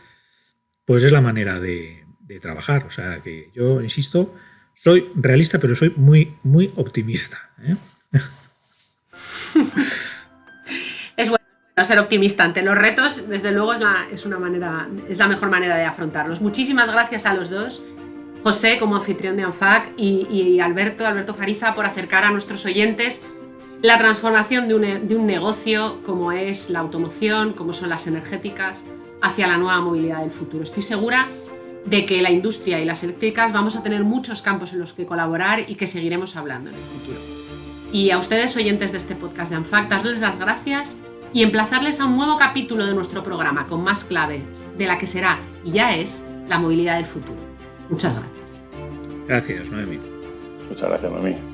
pues 0.84 1.02
es 1.04 1.10
la 1.10 1.22
manera 1.22 1.58
de, 1.58 2.04
trabajar. 2.42 2.84
O 2.84 2.90
sea 2.90 3.22
que 3.22 3.50
yo, 3.54 3.80
insisto, 3.80 4.34
soy 4.82 5.10
realista, 5.14 5.58
pero 5.58 5.74
soy 5.74 5.94
muy, 5.96 6.36
muy 6.42 6.70
optimista. 6.76 7.50
¿eh? 7.62 7.76
es 11.16 11.30
bueno 11.30 11.44
ser 11.82 11.98
optimista 11.98 12.44
ante 12.44 12.60
los 12.60 12.76
retos, 12.76 13.26
desde 13.28 13.52
luego 13.52 13.72
es 13.72 13.80
la, 13.80 14.06
es 14.12 14.26
una 14.26 14.38
manera, 14.38 14.86
es 15.08 15.16
la 15.16 15.28
mejor 15.28 15.48
manera 15.48 15.76
de 15.76 15.84
afrontarlos. 15.84 16.42
Muchísimas 16.42 16.90
gracias 16.92 17.24
a 17.24 17.32
los 17.32 17.48
dos. 17.48 17.82
José 18.42 18.78
como 18.78 18.96
anfitrión 18.96 19.38
de 19.38 19.44
ANFAC 19.44 19.92
y, 19.96 20.26
y 20.30 20.60
Alberto, 20.60 21.06
Alberto 21.06 21.32
Fariza, 21.32 21.74
por 21.74 21.86
acercar 21.86 22.24
a 22.24 22.30
nuestros 22.30 22.66
oyentes 22.66 23.22
la 23.84 23.98
transformación 23.98 24.66
de 24.66 24.74
un, 25.14 25.26
negocio 25.26 26.00
como 26.06 26.32
es 26.32 26.70
la 26.70 26.78
automoción, 26.78 27.52
como 27.52 27.74
son 27.74 27.90
las 27.90 28.06
energéticas, 28.06 28.82
hacia 29.20 29.46
la 29.46 29.58
nueva 29.58 29.78
movilidad 29.82 30.20
del 30.22 30.30
futuro. 30.30 30.64
Estoy 30.64 30.82
segura 30.82 31.26
de 31.84 32.06
que 32.06 32.22
la 32.22 32.30
industria 32.30 32.80
y 32.80 32.86
las 32.86 33.04
eléctricas 33.04 33.52
vamos 33.52 33.76
a 33.76 33.82
tener 33.82 34.02
muchos 34.02 34.40
campos 34.40 34.72
en 34.72 34.78
los 34.78 34.94
que 34.94 35.04
colaborar 35.04 35.66
y 35.68 35.74
que 35.74 35.86
seguiremos 35.86 36.34
hablando 36.34 36.70
en 36.70 36.76
el 36.76 36.82
futuro. 36.82 37.18
Y 37.92 38.10
a 38.10 38.16
ustedes, 38.16 38.56
oyentes 38.56 38.92
de 38.92 38.96
este 38.96 39.16
podcast 39.16 39.50
de 39.50 39.56
ANFAC, 39.56 39.90
darles 39.90 40.18
las 40.18 40.38
gracias 40.38 40.96
y 41.34 41.42
emplazarles 41.42 42.00
a 42.00 42.06
un 42.06 42.16
nuevo 42.16 42.38
capítulo 42.38 42.86
de 42.86 42.94
nuestro 42.94 43.22
programa 43.22 43.66
con 43.66 43.84
más 43.84 44.02
claves 44.02 44.64
de 44.78 44.86
la 44.86 44.96
que 44.96 45.06
será 45.06 45.38
y 45.62 45.72
ya 45.72 45.94
es 45.94 46.22
la 46.48 46.58
movilidad 46.58 46.96
del 46.96 47.04
futuro. 47.04 47.38
Muchas 47.90 48.14
gracias. 48.14 48.62
Gracias, 49.28 49.66
Noemi. 49.66 50.00
Muchas 50.70 50.88
gracias, 50.88 51.12
Noemi. 51.12 51.53